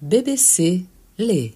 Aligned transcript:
BBC 0.00 0.86
Lê. 1.18 1.54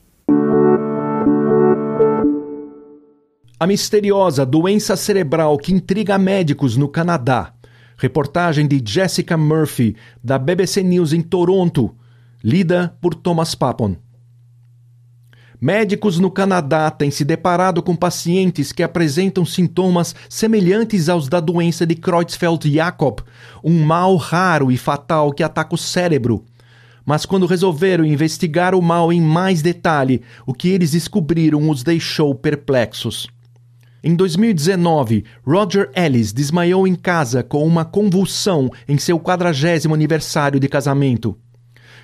A 3.56 3.64
misteriosa 3.68 4.44
doença 4.44 4.96
cerebral 4.96 5.56
que 5.56 5.72
intriga 5.72 6.18
médicos 6.18 6.76
no 6.76 6.88
Canadá. 6.88 7.54
Reportagem 7.96 8.66
de 8.66 8.82
Jessica 8.84 9.36
Murphy, 9.36 9.94
da 10.24 10.40
BBC 10.40 10.82
News 10.82 11.12
em 11.12 11.22
Toronto, 11.22 11.94
lida 12.42 12.98
por 13.00 13.14
Thomas 13.14 13.54
Papon. 13.54 13.94
Médicos 15.60 16.18
no 16.18 16.28
Canadá 16.28 16.90
têm 16.90 17.12
se 17.12 17.24
deparado 17.24 17.80
com 17.80 17.94
pacientes 17.94 18.72
que 18.72 18.82
apresentam 18.82 19.44
sintomas 19.44 20.16
semelhantes 20.28 21.08
aos 21.08 21.28
da 21.28 21.38
doença 21.38 21.86
de 21.86 21.94
Creutzfeldt-Jakob, 21.94 23.20
um 23.62 23.84
mal 23.84 24.16
raro 24.16 24.72
e 24.72 24.76
fatal 24.76 25.30
que 25.30 25.44
ataca 25.44 25.76
o 25.76 25.78
cérebro. 25.78 26.44
Mas 27.04 27.26
quando 27.26 27.46
resolveram 27.46 28.04
investigar 28.04 28.74
o 28.74 28.82
mal 28.82 29.12
em 29.12 29.20
mais 29.20 29.62
detalhe, 29.62 30.22
o 30.46 30.54
que 30.54 30.68
eles 30.68 30.92
descobriram 30.92 31.68
os 31.68 31.82
deixou 31.82 32.34
perplexos. 32.34 33.28
Em 34.04 34.16
2019, 34.16 35.24
Roger 35.46 35.90
Ellis 35.94 36.32
desmaiou 36.32 36.88
em 36.88 36.94
casa 36.94 37.42
com 37.42 37.64
uma 37.64 37.84
convulsão 37.84 38.68
em 38.88 38.98
seu 38.98 39.18
quadragésimo 39.20 39.94
aniversário 39.94 40.58
de 40.58 40.68
casamento. 40.68 41.38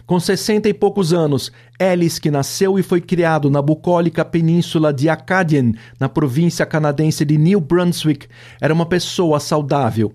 Com 0.06 0.18
sessenta 0.18 0.68
e 0.68 0.72
poucos 0.72 1.12
anos, 1.12 1.52
Ellis, 1.78 2.18
que 2.18 2.30
nasceu 2.30 2.78
e 2.78 2.82
foi 2.82 3.00
criado 3.00 3.50
na 3.50 3.60
bucólica 3.60 4.24
península 4.24 4.90
de 4.92 5.08
Acadian, 5.08 5.72
na 6.00 6.08
província 6.08 6.64
canadense 6.64 7.24
de 7.24 7.36
New 7.36 7.60
Brunswick, 7.60 8.26
era 8.60 8.72
uma 8.72 8.86
pessoa 8.86 9.38
saudável. 9.38 10.14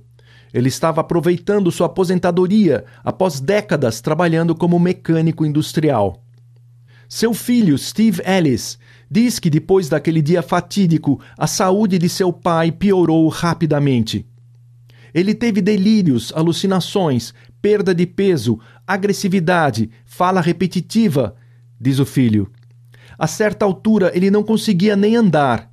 Ele 0.53 0.67
estava 0.67 1.01
aproveitando 1.01 1.71
sua 1.71 1.87
aposentadoria 1.87 2.85
após 3.03 3.39
décadas 3.39 4.01
trabalhando 4.01 4.53
como 4.53 4.79
mecânico 4.79 5.45
industrial. 5.45 6.23
Seu 7.09 7.33
filho, 7.33 7.77
Steve 7.77 8.21
Ellis, 8.25 8.77
diz 9.09 9.39
que 9.39 9.49
depois 9.49 9.89
daquele 9.89 10.21
dia 10.21 10.41
fatídico, 10.41 11.19
a 11.37 11.47
saúde 11.47 11.97
de 11.97 12.09
seu 12.09 12.31
pai 12.31 12.71
piorou 12.71 13.27
rapidamente. 13.27 14.25
Ele 15.13 15.35
teve 15.35 15.61
delírios, 15.61 16.33
alucinações, 16.35 17.33
perda 17.61 17.93
de 17.93 18.07
peso, 18.07 18.59
agressividade, 18.85 19.89
fala 20.05 20.41
repetitiva, 20.41 21.35
diz 21.79 21.99
o 21.99 22.05
filho. 22.05 22.51
A 23.17 23.27
certa 23.27 23.63
altura 23.63 24.11
ele 24.15 24.31
não 24.31 24.41
conseguia 24.41 24.95
nem 24.95 25.15
andar. 25.15 25.69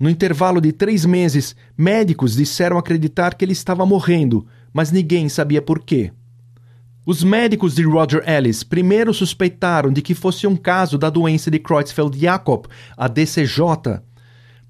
No 0.00 0.08
intervalo 0.08 0.62
de 0.62 0.72
três 0.72 1.04
meses, 1.04 1.54
médicos 1.76 2.34
disseram 2.34 2.78
acreditar 2.78 3.34
que 3.34 3.44
ele 3.44 3.52
estava 3.52 3.84
morrendo, 3.84 4.46
mas 4.72 4.90
ninguém 4.90 5.28
sabia 5.28 5.60
por 5.60 5.80
quê. 5.80 6.10
Os 7.04 7.22
médicos 7.22 7.74
de 7.74 7.82
Roger 7.82 8.26
Ellis 8.26 8.62
primeiro 8.62 9.12
suspeitaram 9.12 9.92
de 9.92 10.00
que 10.00 10.14
fosse 10.14 10.46
um 10.46 10.56
caso 10.56 10.96
da 10.96 11.10
doença 11.10 11.50
de 11.50 11.58
Creutzfeldt-Jakob, 11.58 12.66
a 12.96 13.08
DCJ. 13.08 14.00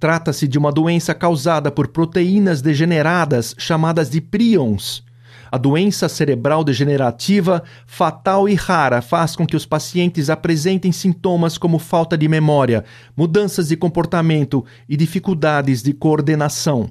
Trata-se 0.00 0.48
de 0.48 0.58
uma 0.58 0.72
doença 0.72 1.14
causada 1.14 1.70
por 1.70 1.88
proteínas 1.88 2.60
degeneradas 2.60 3.54
chamadas 3.56 4.10
de 4.10 4.20
prions. 4.20 5.04
A 5.50 5.58
doença 5.58 6.08
cerebral 6.08 6.62
degenerativa, 6.62 7.62
fatal 7.86 8.48
e 8.48 8.54
rara, 8.54 9.02
faz 9.02 9.34
com 9.34 9.46
que 9.46 9.56
os 9.56 9.66
pacientes 9.66 10.30
apresentem 10.30 10.92
sintomas 10.92 11.58
como 11.58 11.78
falta 11.78 12.16
de 12.16 12.28
memória, 12.28 12.84
mudanças 13.16 13.68
de 13.68 13.76
comportamento 13.76 14.64
e 14.88 14.96
dificuldades 14.96 15.82
de 15.82 15.92
coordenação. 15.92 16.90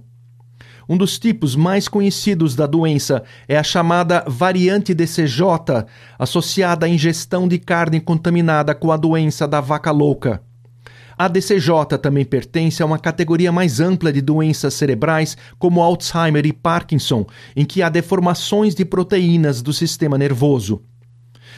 Um 0.89 0.97
dos 0.97 1.19
tipos 1.19 1.55
mais 1.55 1.87
conhecidos 1.87 2.55
da 2.55 2.65
doença 2.65 3.23
é 3.47 3.55
a 3.55 3.63
chamada 3.63 4.25
variante 4.27 4.93
DCJ, 4.93 5.85
associada 6.17 6.87
à 6.87 6.89
ingestão 6.89 7.47
de 7.47 7.59
carne 7.59 8.01
contaminada 8.01 8.73
com 8.73 8.91
a 8.91 8.97
doença 8.97 9.47
da 9.47 9.61
vaca 9.61 9.91
louca. 9.91 10.41
A 11.21 11.27
DCJ 11.27 11.97
também 12.01 12.23
pertence 12.23 12.81
a 12.81 12.85
uma 12.85 12.97
categoria 12.97 13.51
mais 13.51 13.81
ampla 13.81 14.13
de 14.13 14.21
doenças 14.21 14.73
cerebrais, 14.73 15.35
como 15.57 15.81
Alzheimer 15.81 16.45
e 16.45 16.53
Parkinson, 16.53 17.25
em 17.53 17.65
que 17.65 17.81
há 17.81 17.89
deformações 17.89 18.73
de 18.73 18.85
proteínas 18.85 19.61
do 19.61 19.73
sistema 19.73 20.17
nervoso. 20.17 20.81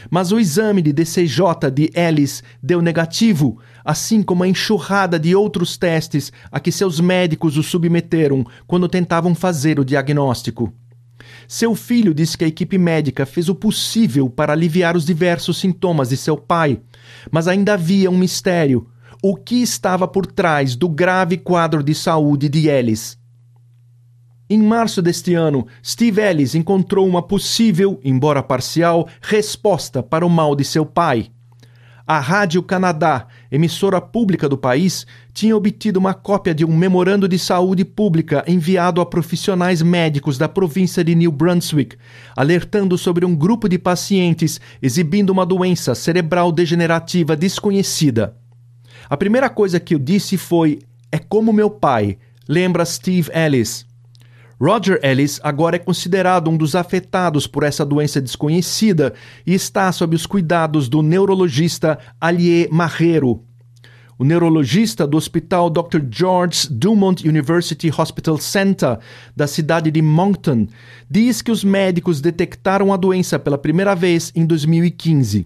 Mas 0.09 0.31
o 0.31 0.39
exame 0.39 0.81
de 0.81 0.91
DCJ 0.91 1.69
de 1.71 1.91
Ellis 1.93 2.41
deu 2.59 2.81
negativo, 2.81 3.59
assim 3.85 4.23
como 4.23 4.41
a 4.41 4.47
enxurrada 4.47 5.19
de 5.19 5.35
outros 5.35 5.77
testes 5.77 6.33
a 6.51 6.59
que 6.59 6.71
seus 6.71 6.99
médicos 6.99 7.55
o 7.55 7.61
submeteram 7.61 8.43
quando 8.65 8.89
tentavam 8.89 9.35
fazer 9.35 9.79
o 9.79 9.85
diagnóstico. 9.85 10.73
Seu 11.47 11.75
filho 11.75 12.15
disse 12.15 12.35
que 12.35 12.45
a 12.45 12.47
equipe 12.47 12.79
médica 12.79 13.27
fez 13.27 13.47
o 13.47 13.53
possível 13.53 14.27
para 14.27 14.53
aliviar 14.53 14.97
os 14.97 15.05
diversos 15.05 15.59
sintomas 15.59 16.09
de 16.09 16.17
seu 16.17 16.35
pai, 16.35 16.81
mas 17.29 17.47
ainda 17.47 17.75
havia 17.75 18.09
um 18.09 18.17
mistério 18.17 18.87
o 19.23 19.35
que 19.35 19.61
estava 19.61 20.07
por 20.07 20.25
trás 20.25 20.75
do 20.75 20.89
grave 20.89 21.37
quadro 21.37 21.83
de 21.83 21.93
saúde 21.93 22.49
de 22.49 22.67
Ellis. 22.67 23.19
Em 24.49 24.59
março 24.59 24.99
deste 24.99 25.35
ano, 25.35 25.67
Steve 25.85 26.19
Ellis 26.19 26.55
encontrou 26.55 27.07
uma 27.07 27.21
possível, 27.21 27.99
embora 28.03 28.41
parcial, 28.41 29.07
resposta 29.21 30.01
para 30.01 30.25
o 30.25 30.29
mal 30.29 30.55
de 30.55 30.65
seu 30.65 30.85
pai. 30.85 31.29
A 32.05 32.19
Rádio 32.19 32.63
Canadá, 32.63 33.27
emissora 33.51 34.01
pública 34.01 34.49
do 34.49 34.57
país, 34.57 35.05
tinha 35.31 35.55
obtido 35.55 35.99
uma 35.99 36.15
cópia 36.15 36.53
de 36.53 36.65
um 36.65 36.75
memorando 36.75 37.27
de 37.27 37.37
saúde 37.37 37.85
pública 37.85 38.43
enviado 38.47 38.99
a 38.99 39.05
profissionais 39.05 39.83
médicos 39.83 40.37
da 40.37 40.49
província 40.49 41.03
de 41.03 41.13
New 41.13 41.31
Brunswick, 41.31 41.95
alertando 42.35 42.97
sobre 42.97 43.23
um 43.23 43.35
grupo 43.35 43.69
de 43.69 43.77
pacientes 43.77 44.59
exibindo 44.81 45.29
uma 45.29 45.45
doença 45.45 45.93
cerebral 45.93 46.51
degenerativa 46.51 47.35
desconhecida. 47.35 48.40
A 49.11 49.17
primeira 49.17 49.49
coisa 49.49 49.77
que 49.77 49.93
eu 49.93 49.99
disse 49.99 50.37
foi: 50.37 50.79
é 51.11 51.19
como 51.19 51.51
meu 51.51 51.69
pai, 51.69 52.17
lembra 52.47 52.85
Steve 52.85 53.29
Ellis. 53.33 53.85
Roger 54.57 55.01
Ellis 55.03 55.37
agora 55.43 55.75
é 55.75 55.79
considerado 55.79 56.49
um 56.49 56.55
dos 56.55 56.77
afetados 56.77 57.45
por 57.45 57.63
essa 57.63 57.85
doença 57.85 58.21
desconhecida 58.21 59.13
e 59.45 59.53
está 59.53 59.91
sob 59.91 60.15
os 60.15 60.25
cuidados 60.25 60.87
do 60.87 61.01
neurologista 61.01 61.99
Alier 62.21 62.69
Marrero. 62.71 63.43
O 64.17 64.23
neurologista 64.23 65.05
do 65.05 65.17
Hospital 65.17 65.69
Dr. 65.69 65.99
George 66.09 66.69
Dumont 66.71 67.27
University 67.27 67.91
Hospital 67.91 68.37
Center, 68.37 68.97
da 69.35 69.45
cidade 69.45 69.91
de 69.91 70.01
Moncton, 70.01 70.67
diz 71.09 71.41
que 71.41 71.51
os 71.51 71.65
médicos 71.65 72.21
detectaram 72.21 72.93
a 72.93 72.95
doença 72.95 73.37
pela 73.37 73.57
primeira 73.57 73.93
vez 73.93 74.31
em 74.33 74.45
2015. 74.45 75.45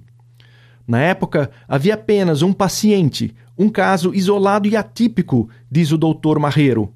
Na 0.87 1.01
época, 1.01 1.49
havia 1.67 1.95
apenas 1.95 2.43
um 2.43 2.53
paciente, 2.53 3.33
um 3.57 3.69
caso 3.69 4.13
isolado 4.13 4.67
e 4.67 4.75
atípico, 4.75 5.49
diz 5.71 5.91
o 5.91 5.97
doutor 5.97 6.39
Marreiro. 6.39 6.93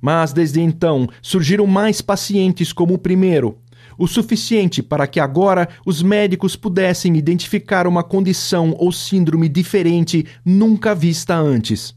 Mas 0.00 0.32
desde 0.32 0.60
então 0.60 1.08
surgiram 1.20 1.66
mais 1.66 2.00
pacientes 2.00 2.72
como 2.72 2.94
o 2.94 2.98
primeiro, 2.98 3.58
o 3.96 4.06
suficiente 4.06 4.82
para 4.82 5.06
que 5.06 5.20
agora 5.20 5.68
os 5.86 6.02
médicos 6.02 6.56
pudessem 6.56 7.16
identificar 7.16 7.86
uma 7.86 8.02
condição 8.02 8.74
ou 8.78 8.90
síndrome 8.90 9.48
diferente 9.48 10.26
nunca 10.44 10.94
vista 10.94 11.36
antes. 11.36 11.94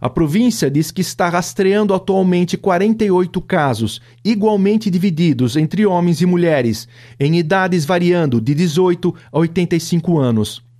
A 0.00 0.10
província 0.10 0.68
diz 0.68 0.90
que 0.90 1.00
está 1.00 1.28
rastreando 1.28 1.94
atualmente 1.94 2.56
48 2.56 3.40
casos, 3.42 4.00
igualmente 4.24 4.90
divididos 4.90 5.56
entre 5.56 5.86
homens 5.86 6.20
e 6.20 6.26
mulheres, 6.26 6.88
em 7.20 7.38
idades 7.38 7.84
variando 7.84 8.40
de 8.40 8.52
18 8.52 9.14
a 9.30 9.38
85 9.38 10.18
anos. 10.18 10.71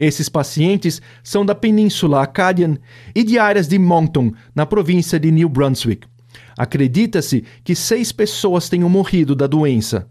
Esses 0.00 0.28
pacientes 0.28 1.00
são 1.22 1.44
da 1.44 1.54
Península 1.54 2.22
Acadian 2.22 2.76
e 3.14 3.24
de 3.24 3.38
áreas 3.38 3.66
de 3.66 3.78
Moncton, 3.78 4.32
na 4.54 4.66
província 4.66 5.18
de 5.18 5.30
New 5.30 5.48
Brunswick. 5.48 6.06
Acredita-se 6.56 7.44
que 7.64 7.74
seis 7.74 8.12
pessoas 8.12 8.68
tenham 8.68 8.88
morrido 8.88 9.34
da 9.34 9.46
doença. 9.46 10.08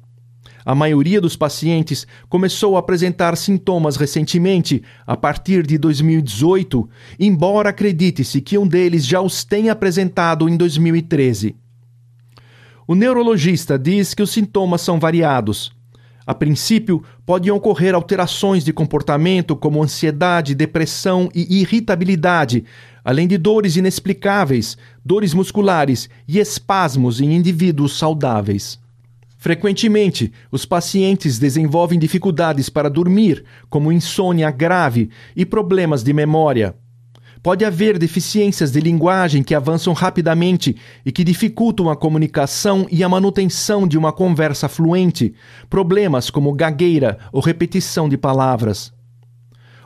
A 0.65 0.73
maioria 0.73 1.21
dos 1.21 1.35
pacientes 1.35 2.07
começou 2.27 2.75
a 2.75 2.79
apresentar 2.79 3.37
sintomas 3.37 3.97
recentemente, 3.97 4.81
a 5.05 5.15
partir 5.15 5.65
de 5.65 5.77
2018, 5.77 6.89
embora 7.19 7.69
acredite-se 7.69 8.41
que 8.41 8.57
um 8.57 8.67
deles 8.67 9.05
já 9.05 9.21
os 9.21 9.43
tenha 9.43 9.73
apresentado 9.73 10.49
em 10.49 10.57
2013. 10.57 11.55
O 12.87 12.95
neurologista 12.95 13.77
diz 13.77 14.15
que 14.15 14.23
os 14.23 14.31
sintomas 14.31 14.81
são 14.81 14.99
variados. 14.99 15.74
A 16.27 16.33
princípio, 16.33 17.03
podem 17.25 17.51
ocorrer 17.51 17.93
alterações 17.93 18.63
de 18.63 18.73
comportamento 18.73 19.55
como 19.55 19.83
ansiedade, 19.83 20.55
depressão 20.55 21.29
e 21.35 21.61
irritabilidade, 21.61 22.65
além 23.03 23.27
de 23.27 23.37
dores 23.37 23.75
inexplicáveis, 23.75 24.75
dores 25.03 25.33
musculares 25.35 26.09
e 26.27 26.39
espasmos 26.39 27.21
em 27.21 27.35
indivíduos 27.35 27.97
saudáveis. 27.97 28.79
Frequentemente, 29.37 30.33
os 30.51 30.65
pacientes 30.65 31.37
desenvolvem 31.37 31.99
dificuldades 31.99 32.67
para 32.67 32.89
dormir, 32.89 33.45
como 33.69 33.91
insônia 33.91 34.49
grave 34.49 35.11
e 35.35 35.45
problemas 35.45 36.03
de 36.03 36.11
memória. 36.11 36.75
Pode 37.45 37.63
haver 37.63 37.99
deficiências 37.99 38.71
de 38.71 38.79
linguagem 38.79 39.43
que 39.43 39.53
avançam 39.53 39.93
rapidamente 39.93 40.75
e 41.05 41.11
que 41.11 41.23
dificultam 41.23 41.91
a 41.91 41.95
comunicação 41.95 42.87
e 42.89 43.03
a 43.03 43.07
manutenção 43.07 43.87
de 43.87 43.99
uma 43.99 44.11
conversa 44.11 44.67
fluente, 44.67 45.31
problemas 45.69 46.31
como 46.31 46.51
gagueira 46.51 47.19
ou 47.31 47.39
repetição 47.39 48.09
de 48.09 48.17
palavras. 48.17 48.91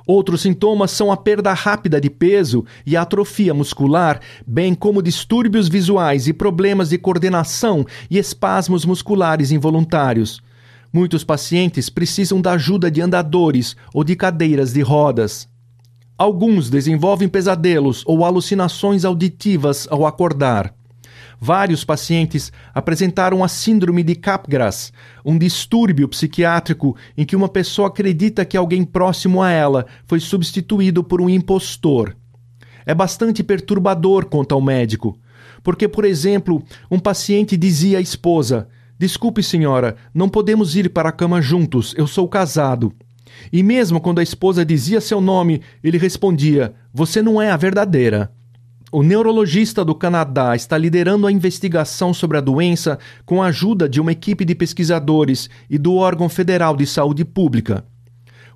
Outros 0.07 0.43
sintomas 0.43 0.91
são 0.91 1.11
a 1.11 1.17
perda 1.17 1.51
rápida 1.51 1.99
de 1.99 2.09
peso 2.09 2.63
e 2.85 2.95
a 2.95 3.01
atrofia 3.01 3.53
muscular, 3.53 4.21
bem 4.47 4.73
como 4.73 5.03
distúrbios 5.03 5.67
visuais 5.67 6.29
e 6.29 6.31
problemas 6.31 6.91
de 6.91 6.97
coordenação 6.97 7.85
e 8.09 8.17
espasmos 8.17 8.85
musculares 8.85 9.51
involuntários. 9.51 10.41
Muitos 10.93 11.25
pacientes 11.25 11.89
precisam 11.89 12.39
da 12.39 12.53
ajuda 12.53 12.89
de 12.89 13.01
andadores 13.01 13.75
ou 13.93 14.05
de 14.05 14.15
cadeiras 14.15 14.71
de 14.71 14.79
rodas. 14.79 15.48
Alguns 16.19 16.69
desenvolvem 16.69 17.29
pesadelos 17.29 18.03
ou 18.05 18.25
alucinações 18.25 19.05
auditivas 19.05 19.87
ao 19.89 20.05
acordar. 20.05 20.75
Vários 21.39 21.85
pacientes 21.85 22.51
apresentaram 22.73 23.41
a 23.41 23.47
síndrome 23.47 24.03
de 24.03 24.15
Capgras, 24.15 24.91
um 25.23 25.37
distúrbio 25.37 26.09
psiquiátrico 26.09 26.93
em 27.17 27.23
que 27.23 27.37
uma 27.37 27.47
pessoa 27.47 27.87
acredita 27.87 28.43
que 28.43 28.57
alguém 28.57 28.83
próximo 28.83 29.41
a 29.41 29.49
ela 29.49 29.85
foi 30.05 30.19
substituído 30.19 31.05
por 31.05 31.21
um 31.21 31.29
impostor. 31.29 32.17
É 32.85 32.93
bastante 32.93 33.41
perturbador, 33.41 34.25
conta 34.25 34.57
o 34.57 34.61
médico, 34.61 35.17
porque, 35.63 35.87
por 35.87 36.03
exemplo, 36.03 36.61
um 36.91 36.99
paciente 36.99 37.55
dizia 37.55 37.97
à 37.97 38.01
esposa: 38.01 38.67
Desculpe, 38.97 39.41
senhora, 39.41 39.95
não 40.13 40.27
podemos 40.27 40.75
ir 40.75 40.89
para 40.89 41.07
a 41.07 41.13
cama 41.13 41.41
juntos, 41.41 41.95
eu 41.97 42.05
sou 42.05 42.27
casado. 42.27 42.93
E 43.51 43.63
mesmo 43.63 43.99
quando 43.99 44.19
a 44.19 44.23
esposa 44.23 44.65
dizia 44.65 45.01
seu 45.01 45.21
nome, 45.21 45.61
ele 45.83 45.97
respondia: 45.97 46.73
Você 46.93 47.21
não 47.21 47.41
é 47.41 47.51
a 47.51 47.57
verdadeira. 47.57 48.31
O 48.91 49.03
neurologista 49.03 49.85
do 49.85 49.93
Canadá 49.93 50.55
está 50.55 50.75
liderando 50.75 51.27
a 51.27 51.31
investigação 51.31 52.11
sobre 52.11 52.37
a 52.37 52.41
doença 52.41 52.97
com 53.23 53.41
a 53.41 53.47
ajuda 53.47 53.87
de 53.87 54.01
uma 54.01 54.11
equipe 54.11 54.43
de 54.43 54.55
pesquisadores 54.55 55.47
e 55.69 55.77
do 55.77 55.95
órgão 55.95 56.27
federal 56.27 56.75
de 56.75 56.87
saúde 56.87 57.23
pública. 57.23 57.85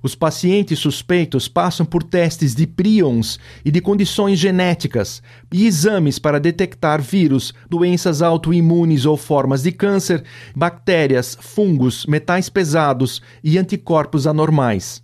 Os 0.04 0.14
pacientes 0.14 0.80
suspeitos 0.80 1.48
passam 1.48 1.86
por 1.86 2.02
testes 2.02 2.54
de 2.54 2.66
prions 2.66 3.40
e 3.64 3.70
de 3.70 3.80
condições 3.80 4.38
genéticas 4.38 5.22
e 5.50 5.66
exames 5.66 6.18
para 6.18 6.38
detectar 6.38 7.00
vírus, 7.00 7.54
doenças 7.70 8.20
autoimunes 8.20 9.06
ou 9.06 9.16
formas 9.16 9.62
de 9.62 9.72
câncer, 9.72 10.22
bactérias, 10.54 11.38
fungos, 11.40 12.04
metais 12.04 12.50
pesados 12.50 13.22
e 13.42 13.56
anticorpos 13.56 14.26
anormais. 14.26 15.02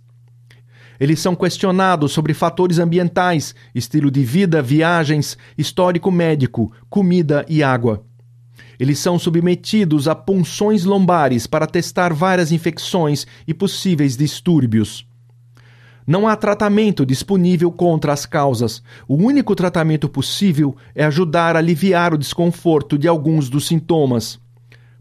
Eles 0.99 1.19
são 1.19 1.35
questionados 1.35 2.11
sobre 2.11 2.35
fatores 2.35 2.77
ambientais, 2.77 3.55
estilo 3.73 4.11
de 4.11 4.23
vida, 4.23 4.61
viagens, 4.61 5.35
histórico 5.57 6.11
médico, 6.11 6.71
comida 6.91 7.43
e 7.49 7.63
água. 7.63 8.05
Eles 8.81 8.97
são 8.97 9.19
submetidos 9.19 10.07
a 10.07 10.15
punções 10.15 10.85
lombares 10.85 11.45
para 11.45 11.67
testar 11.67 12.15
várias 12.15 12.51
infecções 12.51 13.27
e 13.47 13.53
possíveis 13.53 14.17
distúrbios. 14.17 15.05
Não 16.07 16.27
há 16.27 16.35
tratamento 16.35 17.05
disponível 17.05 17.71
contra 17.71 18.11
as 18.11 18.25
causas. 18.25 18.81
O 19.07 19.17
único 19.17 19.53
tratamento 19.53 20.09
possível 20.09 20.75
é 20.95 21.03
ajudar 21.03 21.55
a 21.55 21.59
aliviar 21.59 22.11
o 22.11 22.17
desconforto 22.17 22.97
de 22.97 23.07
alguns 23.07 23.51
dos 23.51 23.67
sintomas. 23.67 24.39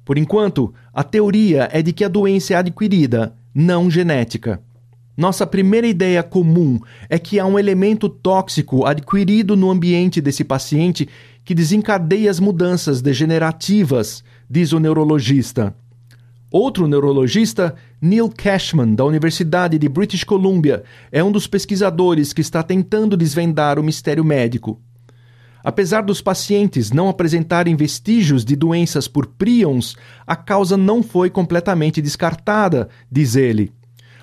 Por 0.05 0.19
enquanto, 0.19 0.75
a 0.93 1.03
teoria 1.03 1.67
é 1.73 1.81
de 1.81 1.95
que 1.95 2.05
a 2.05 2.09
doença 2.09 2.53
é 2.53 2.57
adquirida, 2.59 3.35
não 3.55 3.91
genética. 3.91 4.61
Nossa 5.21 5.47
primeira 5.47 5.87
ideia 5.87 6.23
comum 6.23 6.81
é 7.09 7.19
que 7.19 7.39
há 7.39 7.45
um 7.45 7.59
elemento 7.59 8.09
tóxico 8.09 8.87
adquirido 8.87 9.55
no 9.55 9.71
ambiente 9.71 10.19
desse 10.19 10.45
paciente 10.45 11.09
que 11.45 11.55
desencadeia 11.55 12.31
as 12.31 12.41
mudanças 12.41 13.01
degenerativas, 13.01 14.23
diz 14.49 14.73
o 14.73 14.79
neurologista. 14.79 15.75
Outro 16.51 16.89
neurologista, 16.89 17.77
Neil 18.01 18.29
Cashman, 18.29 18.95
da 18.95 19.05
Universidade 19.05 19.79
de 19.79 19.89
British 19.89 20.25
Columbia, 20.25 20.83
é 21.13 21.23
um 21.23 21.31
dos 21.31 21.47
pesquisadores 21.47 22.33
que 22.33 22.41
está 22.41 22.63
tentando 22.63 23.17
desvendar 23.17 23.79
o 23.79 23.85
mistério 23.85 24.25
médico. 24.25 24.81
Apesar 25.63 26.03
dos 26.03 26.21
pacientes 26.21 26.91
não 26.91 27.09
apresentarem 27.09 27.77
vestígios 27.77 28.45
de 28.45 28.57
doenças 28.57 29.07
por 29.07 29.27
prions, 29.27 29.95
a 30.27 30.35
causa 30.35 30.77
não 30.77 31.03
foi 31.03 31.31
completamente 31.31 32.01
descartada, 32.01 32.89
diz 33.11 33.37
ele. 33.37 33.71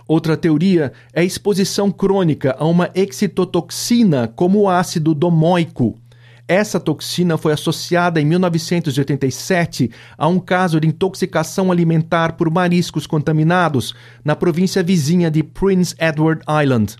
Outra 0.07 0.35
teoria 0.35 0.91
é 1.13 1.21
a 1.21 1.23
exposição 1.23 1.91
crônica 1.91 2.55
a 2.57 2.65
uma 2.65 2.89
excitotoxina 2.95 4.27
como 4.27 4.61
o 4.61 4.69
ácido 4.69 5.13
domoico. 5.13 5.99
Essa 6.47 6.79
toxina 6.79 7.37
foi 7.37 7.51
associada 7.51 8.21
em 8.21 8.25
1987 8.25 9.91
a 10.17 10.29
um 10.29 10.39
caso 10.39 10.79
de 10.79 10.87
intoxicação 10.87 11.69
alimentar 11.71 12.33
por 12.33 12.49
mariscos 12.49 13.05
contaminados 13.05 13.93
na 14.23 14.33
província 14.33 14.81
vizinha 14.81 15.29
de 15.29 15.43
Prince 15.43 15.93
Edward 15.99 16.41
Island. 16.63 16.95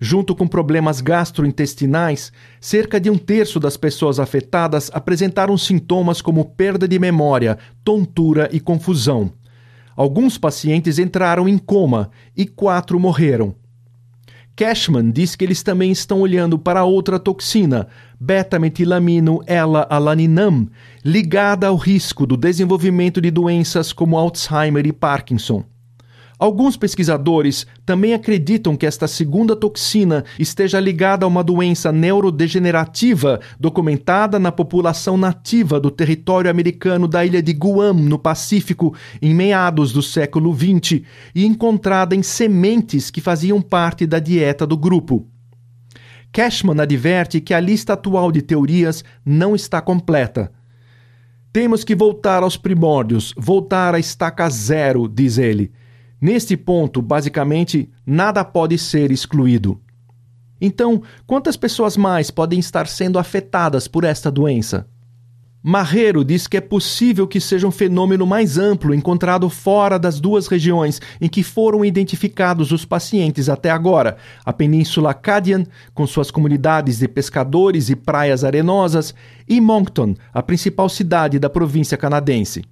Junto 0.00 0.34
com 0.34 0.48
problemas 0.48 1.02
gastrointestinais, 1.02 2.32
cerca 2.58 2.98
de 2.98 3.10
um 3.10 3.18
terço 3.18 3.60
das 3.60 3.76
pessoas 3.76 4.18
afetadas 4.18 4.90
apresentaram 4.94 5.58
sintomas 5.58 6.22
como 6.22 6.44
perda 6.46 6.88
de 6.88 6.98
memória, 6.98 7.58
tontura 7.84 8.48
e 8.50 8.60
confusão. 8.60 9.30
Alguns 9.94 10.38
pacientes 10.38 10.98
entraram 10.98 11.46
em 11.46 11.58
coma 11.58 12.10
e 12.34 12.46
quatro 12.46 12.98
morreram. 12.98 13.54
Cashman 14.56 15.10
diz 15.10 15.34
que 15.34 15.44
eles 15.44 15.62
também 15.64 15.90
estão 15.90 16.20
olhando 16.20 16.56
para 16.58 16.84
outra 16.84 17.18
toxina, 17.18 17.88
beta-metilamino 18.24 19.40
ela-alaninam, 19.46 20.66
ligada 21.04 21.66
ao 21.66 21.76
risco 21.76 22.26
do 22.26 22.38
desenvolvimento 22.38 23.20
de 23.20 23.30
doenças 23.30 23.92
como 23.92 24.16
Alzheimer 24.16 24.86
e 24.86 24.92
Parkinson. 24.92 25.62
Alguns 26.38 26.76
pesquisadores 26.76 27.66
também 27.86 28.12
acreditam 28.12 28.76
que 28.76 28.86
esta 28.86 29.06
segunda 29.06 29.54
toxina 29.54 30.24
esteja 30.38 30.80
ligada 30.80 31.24
a 31.24 31.28
uma 31.28 31.44
doença 31.44 31.92
neurodegenerativa 31.92 33.40
documentada 33.60 34.38
na 34.38 34.50
população 34.50 35.16
nativa 35.16 35.78
do 35.78 35.90
território 35.90 36.50
americano 36.50 37.06
da 37.06 37.24
ilha 37.24 37.42
de 37.42 37.52
Guam, 37.52 37.94
no 37.94 38.18
Pacífico, 38.18 38.94
em 39.22 39.32
meados 39.32 39.92
do 39.92 40.02
século 40.02 40.52
XX, 40.52 41.02
e 41.34 41.44
encontrada 41.44 42.16
em 42.16 42.22
sementes 42.22 43.10
que 43.10 43.20
faziam 43.20 43.62
parte 43.62 44.06
da 44.06 44.18
dieta 44.18 44.66
do 44.66 44.76
grupo. 44.76 45.33
Cashman 46.34 46.80
adverte 46.80 47.40
que 47.40 47.54
a 47.54 47.60
lista 47.60 47.92
atual 47.92 48.32
de 48.32 48.42
teorias 48.42 49.04
não 49.24 49.54
está 49.54 49.80
completa. 49.80 50.50
Temos 51.52 51.84
que 51.84 51.94
voltar 51.94 52.42
aos 52.42 52.56
primórdios, 52.56 53.32
voltar 53.36 53.94
à 53.94 54.00
estaca 54.00 54.50
zero, 54.50 55.08
diz 55.08 55.38
ele 55.38 55.72
Neste 56.20 56.56
ponto, 56.56 57.00
basicamente, 57.00 57.88
nada 58.04 58.44
pode 58.44 58.76
ser 58.78 59.12
excluído. 59.12 59.80
Então, 60.60 61.02
quantas 61.24 61.56
pessoas 61.56 61.96
mais 61.96 62.32
podem 62.32 62.58
estar 62.58 62.88
sendo 62.88 63.16
afetadas 63.16 63.86
por 63.86 64.02
esta 64.02 64.28
doença? 64.28 64.88
Marreiro 65.66 66.22
diz 66.22 66.46
que 66.46 66.58
é 66.58 66.60
possível 66.60 67.26
que 67.26 67.40
seja 67.40 67.66
um 67.66 67.70
fenômeno 67.70 68.26
mais 68.26 68.58
amplo 68.58 68.94
encontrado 68.94 69.48
fora 69.48 69.98
das 69.98 70.20
duas 70.20 70.46
regiões 70.46 71.00
em 71.18 71.26
que 71.26 71.42
foram 71.42 71.82
identificados 71.82 72.70
os 72.70 72.84
pacientes 72.84 73.48
até 73.48 73.70
agora: 73.70 74.18
a 74.44 74.52
Península 74.52 75.12
Acadian, 75.12 75.64
com 75.94 76.06
suas 76.06 76.30
comunidades 76.30 76.98
de 76.98 77.08
pescadores 77.08 77.88
e 77.88 77.96
praias 77.96 78.44
arenosas, 78.44 79.14
e 79.48 79.58
Moncton, 79.58 80.14
a 80.34 80.42
principal 80.42 80.86
cidade 80.90 81.38
da 81.38 81.48
província 81.48 81.96
canadense. 81.96 82.62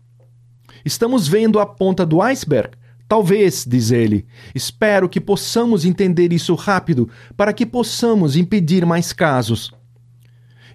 Estamos 0.84 1.26
vendo 1.26 1.58
a 1.58 1.64
ponta 1.64 2.04
do 2.04 2.20
iceberg, 2.20 2.72
Talvez, 3.08 3.66
diz 3.68 3.90
ele, 3.90 4.26
espero 4.54 5.06
que 5.06 5.20
possamos 5.20 5.84
entender 5.84 6.32
isso 6.32 6.54
rápido 6.54 7.08
para 7.36 7.52
que 7.52 7.66
possamos 7.66 8.36
impedir 8.36 8.86
mais 8.86 9.12
casos. 9.12 9.70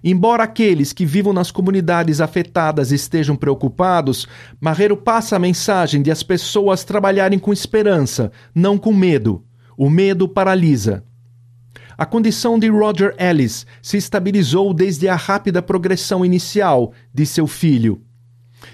Embora 0.02 0.44
aqueles 0.44 0.92
que 0.92 1.04
vivam 1.04 1.32
nas 1.32 1.50
comunidades 1.50 2.20
afetadas 2.20 2.92
estejam 2.92 3.36
preocupados, 3.36 4.26
Marreiro 4.60 4.96
passa 4.96 5.36
a 5.36 5.38
mensagem 5.38 6.02
de 6.02 6.10
as 6.10 6.22
pessoas 6.22 6.84
trabalharem 6.84 7.38
com 7.38 7.52
esperança, 7.52 8.30
não 8.54 8.78
com 8.78 8.92
medo. 8.92 9.44
O 9.76 9.88
medo 9.88 10.28
paralisa. 10.28 11.04
A 11.96 12.06
condição 12.06 12.58
de 12.58 12.68
Roger 12.68 13.14
Ellis 13.18 13.66
se 13.82 13.96
estabilizou 13.96 14.72
desde 14.72 15.08
a 15.08 15.16
rápida 15.16 15.60
progressão 15.60 16.24
inicial 16.24 16.92
de 17.12 17.26
seu 17.26 17.46
filho. 17.46 18.00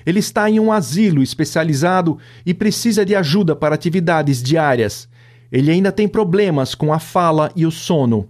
Ele 0.04 0.19
está 0.19 0.49
em 0.49 0.61
um 0.61 0.71
asilo 0.71 1.23
especializado 1.23 2.19
e 2.45 2.52
precisa 2.52 3.04
de 3.04 3.14
ajuda 3.14 3.57
para 3.57 3.75
atividades 3.75 4.43
diárias. 4.43 5.09
Ele 5.50 5.71
ainda 5.71 5.90
tem 5.90 6.09
problemas 6.09 6.75
com 6.75 6.93
a 6.93 6.99
fala 6.99 7.50
e 7.57 7.64
o 7.64 7.71
sono. 7.71 8.28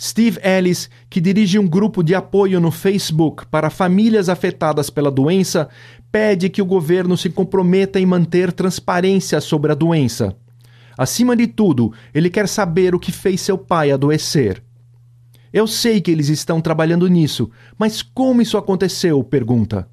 Steve 0.00 0.38
Ellis, 0.44 0.88
que 1.10 1.20
dirige 1.20 1.58
um 1.58 1.66
grupo 1.66 2.04
de 2.04 2.14
apoio 2.14 2.60
no 2.60 2.70
Facebook 2.70 3.46
para 3.46 3.68
famílias 3.68 4.28
afetadas 4.28 4.88
pela 4.88 5.10
doença, 5.10 5.68
pede 6.12 6.48
que 6.48 6.62
o 6.62 6.66
governo 6.66 7.16
se 7.16 7.28
comprometa 7.28 7.98
em 7.98 8.06
manter 8.06 8.52
transparência 8.52 9.40
sobre 9.40 9.72
a 9.72 9.74
doença. 9.74 10.36
Acima 10.96 11.34
de 11.34 11.48
tudo, 11.48 11.92
ele 12.14 12.30
quer 12.30 12.46
saber 12.46 12.94
o 12.94 12.98
que 12.98 13.10
fez 13.10 13.40
seu 13.40 13.58
pai 13.58 13.90
adoecer. 13.90 14.62
Eu 15.52 15.66
sei 15.66 16.00
que 16.00 16.10
eles 16.10 16.28
estão 16.28 16.60
trabalhando 16.60 17.08
nisso, 17.08 17.50
mas 17.76 18.00
como 18.02 18.40
isso 18.40 18.56
aconteceu? 18.56 19.22
pergunta. 19.24 19.88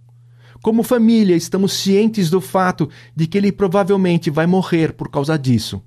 Como 0.62 0.84
família, 0.84 1.36
estamos 1.36 1.74
cientes 1.74 2.30
do 2.30 2.42
fato 2.42 2.90
de 3.16 3.28
que 3.28 3.38
ele 3.38 3.52
provavelmente 3.52 4.30
vai 4.30 4.46
morrer 4.46 4.94
por 4.94 5.10
causa 5.10 5.38
disso. 5.38 5.82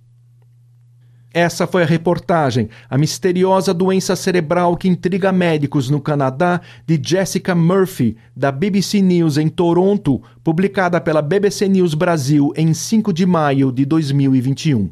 Essa 1.33 1.67
foi 1.67 1.83
a 1.83 1.87
reportagem, 1.87 2.71
a 2.89 2.97
misteriosa 2.97 3.75
doença 3.75 4.17
cerebral 4.17 4.77
que 4.77 4.89
intriga 4.89 5.31
médicos 5.31 5.91
no 5.91 6.01
Canadá, 6.01 6.61
de 6.87 6.99
Jessica 7.03 7.55
Murphy, 7.55 8.17
da 8.35 8.51
BBC 8.51 9.03
News 9.03 9.37
em 9.37 9.49
Toronto, 9.49 10.23
publicada 10.43 10.99
pela 11.01 11.21
BBC 11.21 11.69
News 11.69 11.93
Brasil 11.93 12.51
em 12.57 12.73
5 12.73 13.13
de 13.13 13.27
maio 13.27 13.71
de 13.71 13.85
2021. 13.85 14.91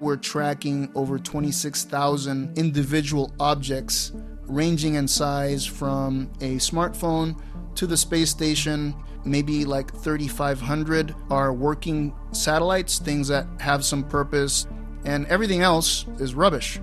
We're 0.00 0.16
tracking 0.16 0.90
over 0.94 1.18
26,000 1.18 2.52
individual 2.56 3.32
objects 3.40 4.12
ranging 4.46 4.94
in 4.94 5.08
size 5.08 5.66
from 5.66 6.30
a 6.40 6.58
smartphone 6.58 7.34
to 7.74 7.86
the 7.86 7.96
space 7.96 8.30
station. 8.30 8.94
Maybe 9.24 9.64
like 9.64 9.94
3,500 9.94 11.14
are 11.30 11.52
working 11.52 12.14
satellites, 12.32 12.98
things 12.98 13.28
that 13.28 13.46
have 13.60 13.84
some 13.84 14.04
purpose, 14.04 14.66
and 15.04 15.26
everything 15.26 15.60
else 15.60 16.06
is 16.18 16.34
rubbish. 16.34 16.80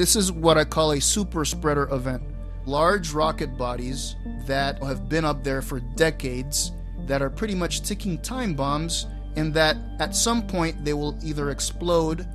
This 0.00 0.16
is 0.16 0.32
what 0.32 0.56
I 0.56 0.64
call 0.64 0.92
a 0.92 1.00
super 1.00 1.44
spreader 1.44 1.88
event. 1.92 2.22
Large 2.64 3.12
rocket 3.12 3.58
bodies 3.58 4.16
that 4.46 4.82
have 4.82 5.08
been 5.10 5.24
up 5.24 5.44
there 5.44 5.60
for 5.60 5.80
decades 5.96 6.72
that 7.06 7.20
are 7.20 7.28
pretty 7.28 7.54
much 7.54 7.82
ticking 7.82 8.18
time 8.22 8.54
bombs, 8.54 9.06
and 9.36 9.54
that 9.54 9.76
at 9.98 10.14
some 10.14 10.46
point 10.46 10.84
they 10.84 10.92
will 10.92 11.18
either 11.22 11.50
explode 11.50 12.26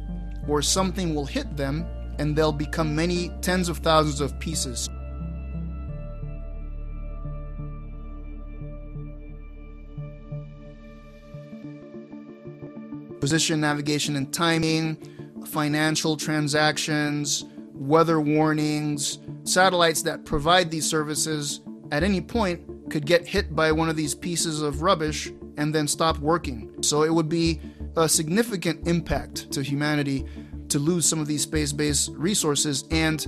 or 0.48 0.62
something 0.62 1.14
will 1.14 1.26
hit 1.26 1.58
them 1.58 1.86
and 2.20 2.36
they'll 2.36 2.52
become 2.52 2.96
many 2.96 3.30
tens 3.42 3.70
of 3.70 3.80
thousands 3.80 4.22
of 4.22 4.40
pieces. 4.40 4.90
Position, 13.20 13.60
navigation, 13.60 14.16
and 14.16 14.32
timing, 14.34 14.98
financial 15.48 16.16
transactions, 16.16 17.46
weather 17.74 18.22
warnings, 18.22 19.20
satellites 19.44 20.02
that 20.04 20.26
provide 20.26 20.70
these 20.70 20.88
services 20.88 21.62
at 21.92 22.04
any 22.04 22.22
point 22.22 22.62
could 22.90 23.06
get 23.06 23.26
hit 23.28 23.56
by 23.56 23.72
one 23.72 23.90
of 23.90 23.96
these 23.96 24.14
pieces 24.14 24.62
of 24.62 24.82
rubbish 24.82 25.32
and 25.58 25.74
then 25.74 25.88
stop 25.88 26.18
working. 26.20 26.82
So 26.82 27.04
it 27.04 27.14
would 27.14 27.30
be 27.30 27.60
a 27.96 28.10
significant 28.10 28.88
impact 28.88 29.52
to 29.52 29.64
humanity 29.64 30.26
to 30.70 30.80
lose 30.80 31.06
some 31.06 31.20
of 31.20 31.28
these 31.28 31.44
space 31.44 31.72
based 31.72 32.12
resources, 32.14 32.86
and 32.92 33.26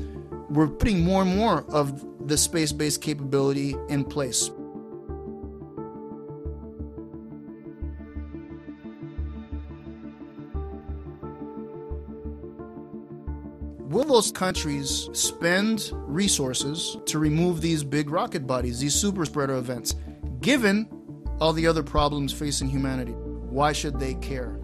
we're 0.50 0.68
putting 0.68 1.02
more 1.02 1.22
and 1.22 1.36
more 1.36 1.66
of 1.70 2.06
the 2.28 2.38
space 2.38 2.72
based 2.72 3.02
capability 3.02 3.76
in 3.90 4.04
place. 4.04 4.50
Will 13.90 14.04
those 14.04 14.32
countries 14.32 15.10
spend 15.14 15.92
resources 15.94 16.98
to 17.06 17.20
remove 17.20 17.62
these 17.62 17.84
big 17.84 18.10
rocket 18.10 18.46
bodies, 18.46 18.80
these 18.80 18.94
super 18.94 19.26
spreader 19.26 19.56
events, 19.56 19.96
given 20.42 20.88
all 21.40 21.54
the 21.54 21.68
other 21.68 21.84
problems 21.84 22.34
facing 22.34 22.70
humanity? 22.70 23.14
Why 23.14 23.72
should 23.72 24.00
they 24.00 24.16
care? 24.16 24.60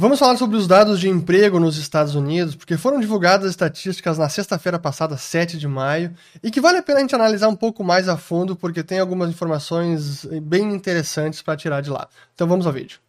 Vamos 0.00 0.20
falar 0.20 0.36
sobre 0.36 0.56
os 0.56 0.68
dados 0.68 1.00
de 1.00 1.08
emprego 1.08 1.58
nos 1.58 1.76
Estados 1.76 2.14
Unidos, 2.14 2.54
porque 2.54 2.76
foram 2.76 3.00
divulgadas 3.00 3.50
estatísticas 3.50 4.16
na 4.16 4.28
sexta-feira 4.28 4.78
passada, 4.78 5.16
7 5.16 5.58
de 5.58 5.66
maio, 5.66 6.14
e 6.40 6.52
que 6.52 6.60
vale 6.60 6.78
a 6.78 6.82
pena 6.84 7.00
a 7.00 7.02
gente 7.02 7.16
analisar 7.16 7.48
um 7.48 7.56
pouco 7.56 7.82
mais 7.82 8.08
a 8.08 8.16
fundo, 8.16 8.54
porque 8.54 8.84
tem 8.84 9.00
algumas 9.00 9.28
informações 9.28 10.24
bem 10.40 10.72
interessantes 10.72 11.42
para 11.42 11.56
tirar 11.56 11.80
de 11.80 11.90
lá. 11.90 12.06
Então 12.32 12.46
vamos 12.46 12.64
ao 12.64 12.72
vídeo. 12.72 13.00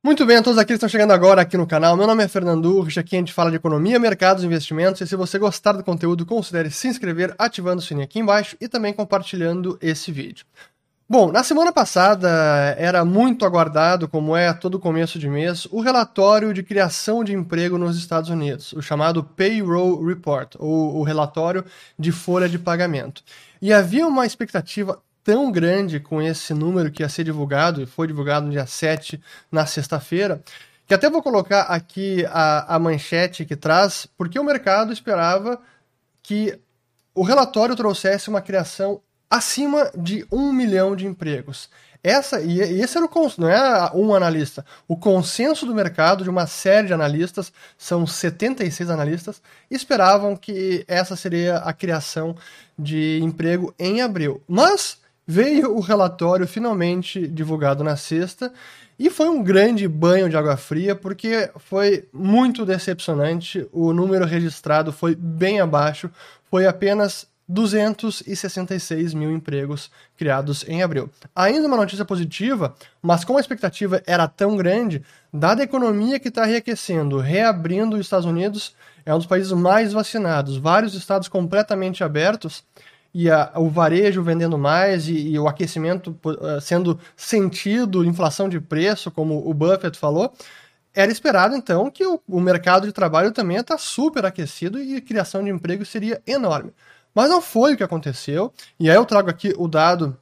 Muito 0.00 0.24
bem, 0.24 0.36
a 0.36 0.42
todos 0.42 0.58
aqueles 0.58 0.78
que 0.78 0.86
estão 0.86 0.88
chegando 0.88 1.10
agora 1.10 1.42
aqui 1.42 1.56
no 1.56 1.66
canal. 1.66 1.96
Meu 1.96 2.06
nome 2.06 2.22
é 2.22 2.28
Fernando 2.28 2.66
Urrich, 2.66 3.00
aqui 3.00 3.16
a 3.16 3.18
gente 3.18 3.32
fala 3.32 3.50
de 3.50 3.56
economia, 3.56 3.98
mercados 3.98 4.44
investimentos. 4.44 5.00
E 5.00 5.08
se 5.08 5.16
você 5.16 5.38
gostar 5.40 5.72
do 5.72 5.82
conteúdo, 5.82 6.24
considere 6.24 6.70
se 6.70 6.86
inscrever 6.86 7.34
ativando 7.36 7.80
o 7.80 7.84
sininho 7.84 8.04
aqui 8.04 8.20
embaixo 8.20 8.56
e 8.60 8.68
também 8.68 8.92
compartilhando 8.92 9.76
esse 9.82 10.12
vídeo. 10.12 10.46
Bom, 11.06 11.30
na 11.30 11.44
semana 11.44 11.70
passada 11.70 12.30
era 12.78 13.04
muito 13.04 13.44
aguardado, 13.44 14.08
como 14.08 14.34
é 14.34 14.54
todo 14.54 14.80
começo 14.80 15.18
de 15.18 15.28
mês, 15.28 15.66
o 15.70 15.82
relatório 15.82 16.54
de 16.54 16.62
criação 16.62 17.22
de 17.22 17.34
emprego 17.34 17.76
nos 17.76 17.98
Estados 17.98 18.30
Unidos, 18.30 18.72
o 18.72 18.80
chamado 18.80 19.22
Payroll 19.22 20.02
Report, 20.02 20.54
ou 20.58 20.96
o 20.96 21.02
relatório 21.02 21.62
de 21.98 22.10
folha 22.10 22.48
de 22.48 22.58
pagamento. 22.58 23.22
E 23.60 23.70
havia 23.70 24.06
uma 24.06 24.24
expectativa 24.24 24.98
tão 25.22 25.52
grande 25.52 26.00
com 26.00 26.22
esse 26.22 26.54
número 26.54 26.90
que 26.90 27.02
ia 27.02 27.08
ser 27.10 27.24
divulgado, 27.24 27.82
e 27.82 27.86
foi 27.86 28.06
divulgado 28.06 28.46
no 28.46 28.52
dia 28.52 28.66
7, 28.66 29.20
na 29.52 29.66
sexta-feira, 29.66 30.42
que 30.86 30.94
até 30.94 31.10
vou 31.10 31.22
colocar 31.22 31.62
aqui 31.64 32.24
a, 32.30 32.76
a 32.76 32.78
manchete 32.78 33.44
que 33.44 33.56
traz, 33.56 34.08
porque 34.16 34.38
o 34.38 34.44
mercado 34.44 34.90
esperava 34.90 35.60
que 36.22 36.58
o 37.14 37.22
relatório 37.22 37.76
trouxesse 37.76 38.30
uma 38.30 38.40
criação 38.40 39.02
acima 39.34 39.90
de 39.96 40.24
um 40.30 40.52
milhão 40.52 40.94
de 40.94 41.06
empregos. 41.06 41.68
Essa, 42.04 42.40
e 42.40 42.60
esse 42.60 42.96
era 42.96 43.06
o 43.06 43.32
não 43.38 43.48
é 43.48 43.90
um 43.94 44.14
analista. 44.14 44.64
O 44.86 44.96
consenso 44.96 45.66
do 45.66 45.74
mercado 45.74 46.22
de 46.22 46.30
uma 46.30 46.46
série 46.46 46.86
de 46.86 46.92
analistas, 46.92 47.52
são 47.76 48.06
76 48.06 48.90
analistas, 48.90 49.42
esperavam 49.68 50.36
que 50.36 50.84
essa 50.86 51.16
seria 51.16 51.56
a 51.56 51.72
criação 51.72 52.36
de 52.78 53.18
emprego 53.22 53.74
em 53.76 54.02
abril. 54.02 54.40
Mas 54.46 54.98
veio 55.26 55.74
o 55.74 55.80
relatório 55.80 56.46
finalmente 56.46 57.26
divulgado 57.26 57.82
na 57.82 57.96
sexta 57.96 58.52
e 58.96 59.10
foi 59.10 59.28
um 59.28 59.42
grande 59.42 59.88
banho 59.88 60.28
de 60.28 60.36
água 60.36 60.56
fria 60.56 60.94
porque 60.94 61.50
foi 61.56 62.06
muito 62.12 62.64
decepcionante. 62.64 63.66
O 63.72 63.92
número 63.92 64.26
registrado 64.26 64.92
foi 64.92 65.16
bem 65.16 65.58
abaixo, 65.58 66.08
foi 66.50 66.66
apenas 66.66 67.26
266 67.48 69.14
mil 69.14 69.30
empregos 69.30 69.90
criados 70.16 70.64
em 70.68 70.82
abril. 70.82 71.10
Ainda 71.34 71.66
uma 71.66 71.76
notícia 71.76 72.04
positiva, 72.04 72.74
mas 73.02 73.24
como 73.24 73.38
a 73.38 73.40
expectativa 73.40 74.02
era 74.06 74.26
tão 74.26 74.56
grande, 74.56 75.02
dada 75.32 75.62
a 75.62 75.64
economia 75.64 76.18
que 76.18 76.28
está 76.28 76.44
reaquecendo, 76.44 77.18
reabrindo 77.18 77.96
os 77.96 78.00
Estados 78.02 78.26
Unidos, 78.26 78.74
é 79.04 79.14
um 79.14 79.18
dos 79.18 79.26
países 79.26 79.52
mais 79.52 79.92
vacinados, 79.92 80.56
vários 80.56 80.94
estados 80.94 81.28
completamente 81.28 82.02
abertos, 82.02 82.64
e 83.14 83.30
a, 83.30 83.52
o 83.54 83.70
varejo 83.70 84.22
vendendo 84.22 84.58
mais 84.58 85.06
e, 85.06 85.28
e 85.28 85.38
o 85.38 85.46
aquecimento 85.46 86.18
uh, 86.24 86.60
sendo 86.60 86.98
sentido, 87.16 88.04
inflação 88.04 88.48
de 88.48 88.60
preço, 88.60 89.10
como 89.10 89.48
o 89.48 89.54
Buffett 89.54 89.96
falou, 89.96 90.32
era 90.92 91.10
esperado 91.10 91.54
então 91.54 91.90
que 91.90 92.04
o, 92.04 92.20
o 92.28 92.40
mercado 92.40 92.86
de 92.86 92.92
trabalho 92.92 93.30
também 93.30 93.56
está 93.56 93.78
super 93.78 94.24
aquecido 94.24 94.80
e 94.80 94.96
a 94.96 95.00
criação 95.00 95.44
de 95.44 95.50
emprego 95.50 95.84
seria 95.84 96.20
enorme. 96.26 96.72
Mas 97.14 97.30
não 97.30 97.40
foi 97.40 97.74
o 97.74 97.76
que 97.76 97.84
aconteceu. 97.84 98.52
E 98.78 98.90
aí 98.90 98.96
eu 98.96 99.04
trago 99.04 99.30
aqui 99.30 99.54
o 99.56 99.68
dado 99.68 100.16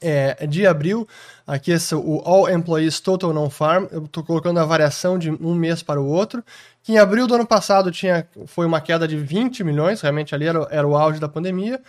é, 0.00 0.46
de 0.46 0.66
abril, 0.66 1.06
aqui 1.46 1.70
esse, 1.70 1.94
o 1.94 2.20
All 2.24 2.50
Employees 2.50 3.00
Total 3.00 3.32
Non-Farm, 3.32 3.86
eu 3.90 4.04
estou 4.04 4.22
colocando 4.22 4.58
a 4.58 4.64
variação 4.64 5.18
de 5.18 5.30
um 5.30 5.54
mês 5.54 5.82
para 5.82 6.00
o 6.00 6.06
outro, 6.06 6.44
que 6.82 6.92
em 6.92 6.98
abril 6.98 7.26
do 7.26 7.34
ano 7.34 7.46
passado 7.46 7.90
tinha, 7.90 8.26
foi 8.46 8.66
uma 8.66 8.80
queda 8.80 9.06
de 9.06 9.16
20 9.16 9.64
milhões, 9.64 10.00
realmente 10.00 10.34
ali 10.34 10.46
era, 10.46 10.66
era 10.70 10.86
o 10.86 10.96
auge 10.96 11.20
da 11.20 11.28
pandemia, 11.28 11.80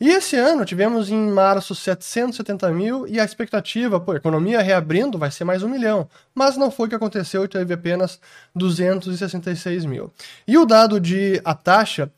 e 0.00 0.10
esse 0.10 0.36
ano 0.36 0.64
tivemos 0.64 1.08
em 1.08 1.30
março 1.30 1.74
770 1.74 2.70
mil 2.72 3.06
e 3.06 3.20
a 3.20 3.24
expectativa, 3.24 4.00
pô, 4.00 4.14
economia 4.14 4.60
reabrindo 4.60 5.16
vai 5.16 5.30
ser 5.30 5.44
mais 5.44 5.62
um 5.62 5.68
milhão, 5.68 6.08
mas 6.34 6.56
não 6.56 6.70
foi 6.70 6.86
o 6.86 6.88
que 6.88 6.96
aconteceu 6.96 7.44
e 7.44 7.48
teve 7.48 7.72
apenas 7.74 8.20
266 8.54 9.84
mil. 9.84 10.12
E 10.48 10.58
o 10.58 10.66
dado 10.66 10.98
de 10.98 11.40
a 11.44 11.54
taxa 11.54 12.10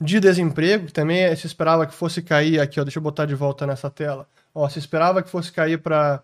de 0.00 0.20
desemprego, 0.20 0.86
que 0.86 0.92
também 0.92 1.34
se 1.36 1.46
esperava 1.46 1.86
que 1.86 1.94
fosse 1.94 2.22
cair 2.22 2.60
aqui, 2.60 2.80
ó, 2.80 2.84
deixa 2.84 2.98
eu 2.98 3.02
botar 3.02 3.26
de 3.26 3.34
volta 3.34 3.66
nessa 3.66 3.90
tela. 3.90 4.26
Ó, 4.54 4.68
se 4.68 4.78
esperava 4.78 5.22
que 5.22 5.30
fosse 5.30 5.52
cair 5.52 5.78
para 5.78 6.22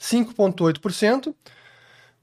5,8%, 0.00 1.34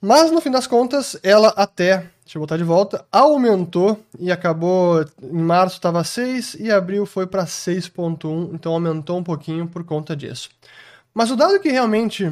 mas 0.01 0.31
no 0.31 0.41
fim 0.41 0.51
das 0.51 0.67
contas, 0.67 1.17
ela 1.23 1.49
até, 1.49 2.09
deixa 2.23 2.37
eu 2.37 2.41
botar 2.41 2.57
de 2.57 2.63
volta, 2.63 3.05
aumentou 3.11 3.99
e 4.19 4.31
acabou, 4.31 5.03
em 5.21 5.41
março 5.41 5.75
estava 5.75 6.03
6 6.03 6.57
e 6.59 6.71
abril 6.71 7.05
foi 7.05 7.25
para 7.25 7.45
6,1, 7.45 8.53
então 8.53 8.73
aumentou 8.73 9.17
um 9.17 9.23
pouquinho 9.23 9.67
por 9.67 9.83
conta 9.83 10.15
disso. 10.15 10.49
Mas 11.13 11.31
o 11.31 11.35
dado 11.35 11.59
que 11.59 11.69
realmente 11.69 12.31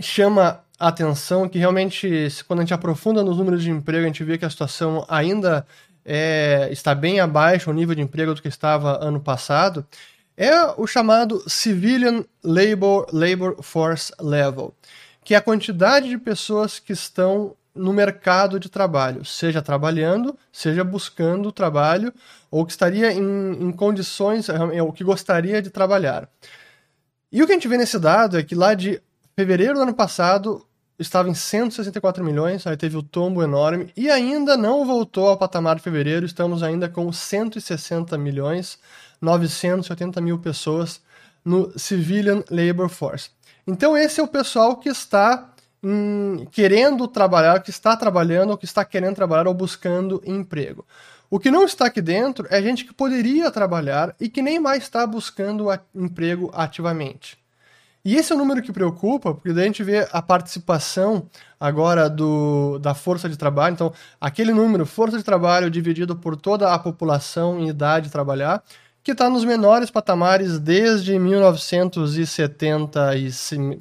chama 0.00 0.60
atenção, 0.78 1.48
que 1.48 1.58
realmente, 1.58 2.28
quando 2.46 2.60
a 2.60 2.62
gente 2.62 2.74
aprofunda 2.74 3.24
nos 3.24 3.36
números 3.36 3.62
de 3.62 3.70
emprego, 3.70 4.04
a 4.04 4.06
gente 4.06 4.22
vê 4.22 4.38
que 4.38 4.44
a 4.44 4.50
situação 4.50 5.04
ainda 5.08 5.66
é, 6.10 6.70
está 6.72 6.94
bem 6.94 7.20
abaixo 7.20 7.70
o 7.70 7.74
nível 7.74 7.94
de 7.94 8.00
emprego 8.00 8.34
do 8.34 8.40
que 8.40 8.48
estava 8.48 9.04
ano 9.04 9.20
passado, 9.20 9.86
é 10.34 10.54
o 10.78 10.86
chamado 10.86 11.44
Civilian 11.46 12.24
Labor, 12.42 13.06
Labor 13.12 13.62
Force 13.62 14.10
Level, 14.18 14.74
que 15.22 15.34
é 15.34 15.36
a 15.36 15.42
quantidade 15.42 16.08
de 16.08 16.16
pessoas 16.16 16.78
que 16.78 16.94
estão 16.94 17.54
no 17.74 17.92
mercado 17.92 18.58
de 18.58 18.70
trabalho, 18.70 19.22
seja 19.22 19.60
trabalhando, 19.60 20.36
seja 20.50 20.82
buscando 20.82 21.52
trabalho, 21.52 22.12
ou 22.50 22.64
que 22.64 22.72
estaria 22.72 23.12
em, 23.12 23.52
em 23.60 23.70
condições, 23.70 24.48
é, 24.48 24.82
o 24.82 24.92
que 24.92 25.04
gostaria 25.04 25.60
de 25.60 25.68
trabalhar. 25.68 26.26
E 27.30 27.42
o 27.42 27.46
que 27.46 27.52
a 27.52 27.54
gente 27.54 27.68
vê 27.68 27.76
nesse 27.76 27.98
dado 27.98 28.38
é 28.38 28.42
que 28.42 28.54
lá 28.54 28.72
de 28.72 29.00
fevereiro 29.36 29.74
do 29.74 29.82
ano 29.82 29.94
passado 29.94 30.66
estava 30.98 31.28
em 31.28 31.34
164 31.34 32.24
milhões, 32.24 32.66
aí 32.66 32.76
teve 32.76 32.96
o 32.96 33.02
tombo 33.02 33.42
enorme, 33.42 33.92
e 33.96 34.10
ainda 34.10 34.56
não 34.56 34.84
voltou 34.84 35.28
ao 35.28 35.36
patamar 35.36 35.76
de 35.76 35.82
fevereiro, 35.82 36.26
estamos 36.26 36.62
ainda 36.62 36.88
com 36.88 37.12
160 37.12 38.18
milhões, 38.18 38.78
980 39.20 40.20
mil 40.20 40.38
pessoas 40.38 41.00
no 41.44 41.76
Civilian 41.78 42.42
Labor 42.50 42.88
Force. 42.88 43.30
Então 43.66 43.96
esse 43.96 44.20
é 44.20 44.22
o 44.22 44.28
pessoal 44.28 44.76
que 44.76 44.88
está 44.88 45.52
hum, 45.82 46.46
querendo 46.50 47.06
trabalhar, 47.06 47.62
que 47.62 47.70
está 47.70 47.96
trabalhando, 47.96 48.50
ou 48.50 48.58
que 48.58 48.64
está 48.64 48.84
querendo 48.84 49.14
trabalhar 49.14 49.46
ou 49.46 49.54
buscando 49.54 50.22
emprego. 50.24 50.84
O 51.30 51.38
que 51.38 51.50
não 51.50 51.64
está 51.64 51.86
aqui 51.86 52.00
dentro 52.00 52.46
é 52.50 52.60
gente 52.62 52.84
que 52.84 52.94
poderia 52.94 53.50
trabalhar 53.50 54.14
e 54.18 54.28
que 54.30 54.40
nem 54.40 54.58
mais 54.58 54.84
está 54.84 55.06
buscando 55.06 55.66
emprego 55.94 56.50
ativamente. 56.54 57.38
E 58.04 58.16
esse 58.16 58.32
é 58.32 58.34
o 58.34 58.38
número 58.38 58.62
que 58.62 58.72
preocupa, 58.72 59.34
porque 59.34 59.52
daí 59.52 59.64
a 59.64 59.66
gente 59.66 59.82
vê 59.82 60.08
a 60.12 60.22
participação 60.22 61.28
agora 61.58 62.08
do, 62.08 62.78
da 62.78 62.94
força 62.94 63.28
de 63.28 63.36
trabalho. 63.36 63.74
Então, 63.74 63.92
aquele 64.20 64.52
número, 64.52 64.86
força 64.86 65.18
de 65.18 65.24
trabalho 65.24 65.70
dividido 65.70 66.16
por 66.16 66.36
toda 66.36 66.72
a 66.72 66.78
população 66.78 67.58
em 67.58 67.68
idade 67.68 68.06
de 68.06 68.12
trabalhar, 68.12 68.62
que 69.02 69.12
está 69.12 69.28
nos 69.28 69.44
menores 69.44 69.90
patamares 69.90 70.58
desde 70.58 71.18
1970 71.18 73.16
e 73.16 73.30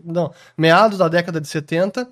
não, 0.03 0.33
meados 0.57 0.97
da 0.97 1.07
década 1.07 1.39
de 1.39 1.47
70 1.47 2.07